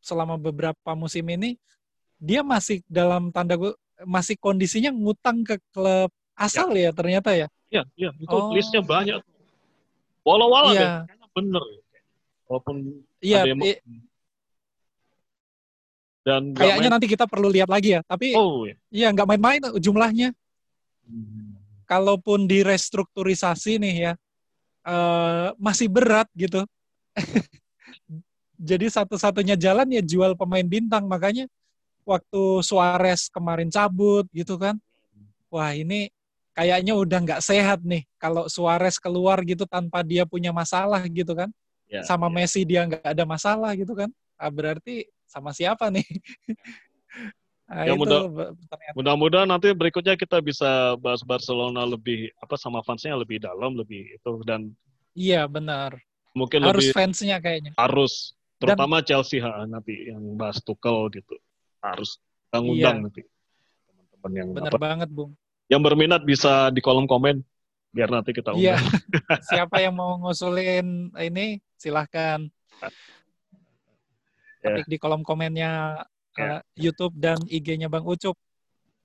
selama 0.00 0.40
beberapa 0.40 0.96
musim 0.96 1.28
ini 1.28 1.60
dia 2.20 2.40
masih 2.40 2.80
dalam 2.88 3.32
tanda 3.32 3.56
masih 4.04 4.36
kondisinya 4.40 4.92
ngutang 4.92 5.44
ke 5.44 5.60
klub 5.72 6.08
asal 6.36 6.72
ya, 6.72 6.88
ya 6.88 6.90
ternyata 6.96 7.30
ya. 7.36 7.48
Iya, 7.70 7.82
iya, 7.94 8.10
itu 8.16 8.32
oh. 8.34 8.50
listnya 8.50 8.80
banyak. 8.80 9.20
Walau-walau 10.24 10.72
ya. 10.72 11.04
kayaknya 11.04 11.28
bener. 11.36 11.64
Walaupun 12.48 12.76
iya, 13.22 13.44
ada 13.44 13.52
yang... 13.52 13.60
dan 16.20 16.42
kayaknya 16.52 16.88
main... 16.88 16.94
nanti 16.98 17.06
kita 17.08 17.24
perlu 17.28 17.48
lihat 17.52 17.68
lagi 17.70 17.94
ya. 17.96 18.00
Tapi 18.04 18.34
oh, 18.34 18.66
iya. 18.66 18.76
iya 18.90 19.08
nggak 19.12 19.28
main-main 19.28 19.60
jumlahnya. 19.78 20.32
Hmm. 21.04 21.56
Kalaupun 21.84 22.46
direstrukturisasi 22.46 23.82
nih 23.82 23.94
ya, 24.10 24.12
uh, 24.90 25.46
masih 25.56 25.86
berat 25.86 26.26
gitu. 26.34 26.66
Jadi 28.60 28.86
satu-satunya 28.92 29.56
jalan 29.56 29.88
ya 29.88 30.02
jual 30.02 30.34
pemain 30.34 30.66
bintang. 30.66 31.06
Makanya 31.06 31.46
waktu 32.04 32.42
Suarez 32.66 33.30
kemarin 33.30 33.70
cabut 33.70 34.26
gitu 34.34 34.58
kan. 34.58 34.76
Wah 35.48 35.72
ini 35.72 36.10
kayaknya 36.52 36.92
udah 36.98 37.18
nggak 37.24 37.40
sehat 37.40 37.80
nih 37.86 38.04
kalau 38.20 38.50
Suarez 38.50 38.98
keluar 39.00 39.40
gitu 39.46 39.64
tanpa 39.64 40.04
dia 40.04 40.26
punya 40.28 40.50
masalah 40.50 41.00
gitu 41.08 41.32
kan. 41.32 41.48
Ya, 41.90 42.06
sama 42.06 42.30
ya. 42.30 42.34
Messi 42.42 42.62
dia 42.62 42.86
nggak 42.86 43.02
ada 43.02 43.24
masalah 43.24 43.72
gitu 43.74 43.96
kan. 43.96 44.10
Ah, 44.36 44.52
berarti 44.52 45.08
sama 45.26 45.54
siapa 45.54 45.88
nih? 45.88 46.04
nah, 47.70 47.86
ya 47.86 47.94
mudah, 47.94 48.20
mudah-mudahan 48.98 49.46
nanti 49.46 49.70
berikutnya 49.70 50.18
kita 50.18 50.42
bisa 50.42 50.98
bahas 50.98 51.22
Barcelona 51.22 51.86
lebih 51.86 52.34
apa 52.42 52.58
sama 52.58 52.82
fansnya 52.82 53.14
lebih 53.14 53.38
dalam 53.38 53.78
lebih 53.78 54.18
itu 54.18 54.32
dan 54.42 54.74
iya 55.14 55.46
benar 55.46 55.94
mungkin 56.34 56.66
harus 56.66 56.90
lebih, 56.90 56.96
fansnya 56.98 57.38
kayaknya 57.38 57.72
harus 57.78 58.34
terutama 58.58 58.98
dan, 58.98 59.06
Chelsea 59.06 59.38
ha, 59.38 59.62
nanti 59.70 60.10
yang 60.10 60.34
bahas 60.34 60.58
Tuchel 60.58 61.06
gitu 61.14 61.38
harus 61.78 62.18
ngundang 62.50 62.98
iya. 62.98 63.04
nanti 63.06 63.22
teman-teman 63.86 64.32
yang 64.34 64.48
benar 64.50 64.72
apa, 64.74 64.82
banget 64.82 65.08
bung 65.14 65.32
yang 65.70 65.78
berminat 65.78 66.26
bisa 66.26 66.74
di 66.74 66.82
kolom 66.82 67.06
komen 67.06 67.46
biar 67.90 68.10
nanti 68.10 68.30
kita 68.30 68.54
undang. 68.54 68.62
Iya. 68.62 68.76
Siapa 69.50 69.82
yang 69.82 69.94
mau 69.98 70.14
ngusulin 70.18 71.10
ini 71.18 71.58
silahkan 71.74 72.46
ketik 74.60 74.86
yeah. 74.86 74.90
di 74.90 74.96
kolom 75.00 75.22
komennya 75.26 76.04
yeah. 76.36 76.58
uh, 76.58 76.60
YouTube 76.76 77.14
dan 77.16 77.38
IG-nya 77.46 77.88
Bang 77.90 78.06
Ucup. 78.06 78.36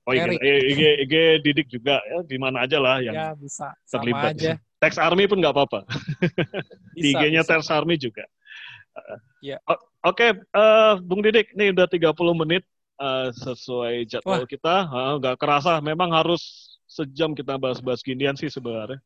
Oh 0.06 0.14
iya, 0.14 0.30
IG, 0.30 0.82
IG 1.02 1.14
Didik 1.42 1.66
juga 1.66 1.98
ya 1.98 2.22
di 2.22 2.38
mana 2.38 2.62
aja 2.62 2.78
lah 2.78 3.02
yang 3.02 3.14
ya, 3.14 3.28
bisa. 3.34 3.74
terlibat. 3.90 4.38
Sama 4.38 4.38
aja. 4.38 4.52
Tax 4.78 4.92
Army 5.02 5.26
pun 5.26 5.42
nggak 5.42 5.54
apa-apa. 5.56 5.82
di 6.94 7.10
IG-nya 7.10 7.42
Tax 7.42 7.66
Army 7.74 7.98
juga. 7.98 8.22
Uh, 8.94 9.18
Oke, 9.66 9.82
okay, 10.06 10.30
uh, 10.54 11.02
Bung 11.02 11.18
Didik, 11.18 11.50
ini 11.58 11.74
udah 11.74 11.90
30 11.90 12.14
menit 12.38 12.62
uh, 13.02 13.34
sesuai 13.34 14.06
jadwal 14.06 14.46
Wah. 14.46 14.48
kita. 14.48 14.74
Nggak 15.18 15.34
uh, 15.34 15.40
kerasa, 15.40 15.72
memang 15.82 16.14
harus 16.14 16.76
sejam 16.86 17.34
kita 17.34 17.58
bahas-bahas 17.58 18.00
ginian 18.06 18.38
sih 18.38 18.48
sebenarnya. 18.48 19.02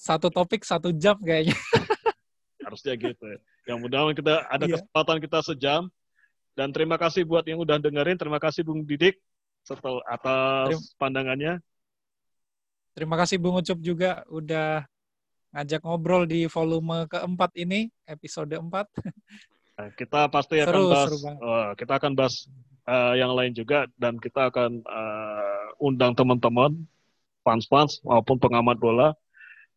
satu 0.00 0.32
topik 0.32 0.64
satu 0.64 0.96
jam 0.96 1.20
kayaknya. 1.20 1.52
Harusnya 2.64 2.96
gitu. 2.96 3.20
Ya. 3.20 3.38
Yang 3.68 3.78
mudah-mudahan 3.84 4.16
kita 4.16 4.34
ada 4.48 4.64
Iya. 4.64 4.74
kesempatan 4.80 5.16
kita 5.20 5.38
sejam. 5.44 5.82
Dan 6.52 6.74
terima 6.74 6.98
kasih 6.98 7.22
buat 7.24 7.46
yang 7.46 7.62
udah 7.62 7.78
dengerin. 7.78 8.18
Terima 8.18 8.38
kasih 8.42 8.66
Bung 8.66 8.82
Didik 8.82 9.16
setelah 9.62 10.02
atas 10.08 10.74
Terima- 10.76 10.94
pandangannya. 10.98 11.52
Terima 12.90 13.16
kasih 13.16 13.38
Bung 13.38 13.56
Ucup 13.56 13.78
juga 13.78 14.26
udah 14.28 14.82
ngajak 15.50 15.82
ngobrol 15.82 16.26
di 16.26 16.46
volume 16.46 17.06
keempat 17.06 17.50
ini, 17.58 17.90
episode 18.04 18.50
4. 18.50 18.86
Nah, 19.80 19.88
kita 19.96 20.28
pasti 20.28 20.60
akan 20.60 20.68
Seru, 20.68 20.84
bahas, 20.92 21.06
seru 21.08 21.18
banget. 21.24 21.40
eh, 21.40 21.70
kita 21.80 21.92
akan 21.96 22.12
bahas 22.12 22.34
eh, 22.84 23.14
yang 23.16 23.32
lain 23.32 23.52
juga 23.56 23.88
dan 23.96 24.20
kita 24.20 24.52
akan 24.52 24.84
eh, 24.84 25.66
undang 25.80 26.12
teman-teman 26.12 26.76
fans-fans 27.40 28.04
maupun 28.04 28.36
pengamat 28.36 28.76
bola 28.76 29.08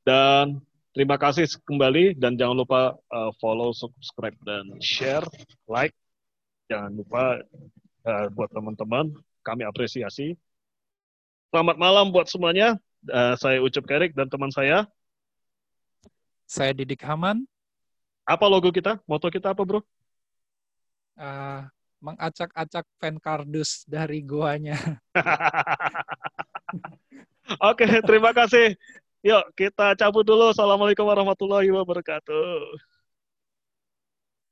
dan 0.03 0.59
terima 0.91 1.15
kasih 1.15 1.47
kembali 1.63 2.19
dan 2.19 2.36
jangan 2.36 2.59
lupa 2.59 2.82
eh, 2.99 3.32
follow, 3.39 3.71
subscribe 3.71 4.36
dan 4.43 4.76
share, 4.84 5.24
like. 5.71 5.95
Jangan 6.74 6.91
lupa 6.97 7.38
eh, 8.01 8.26
buat 8.34 8.49
teman-teman 8.49 9.13
kami 9.45 9.61
apresiasi. 9.61 10.34
Selamat 11.53 11.78
malam 11.78 12.09
buat 12.09 12.26
semuanya. 12.26 12.82
Eh, 13.05 13.38
saya 13.38 13.61
Ucup 13.61 13.86
Kerik 13.86 14.17
dan 14.17 14.26
teman 14.26 14.49
saya. 14.49 14.89
Saya 16.49 16.74
Didik 16.74 17.05
Haman, 17.05 17.45
Apa 18.26 18.49
logo 18.49 18.74
kita? 18.74 18.97
Moto 19.05 19.30
kita 19.30 19.53
apa, 19.53 19.61
Bro? 19.61 19.86
eh, 21.21 21.61
mengacak-acak 22.01 22.89
fan 22.97 23.21
kardus 23.21 23.86
dari 23.86 24.26
goanya. 24.26 24.97
Oke, 27.69 27.86
terima 28.01 28.34
kasih. 28.34 28.74
Yuk, 29.21 29.45
kita 29.53 29.93
cabut 29.93 30.26
dulu. 30.26 30.49
Assalamualaikum 30.49 31.05
warahmatullahi 31.05 31.69
wabarakatuh. 31.69 32.93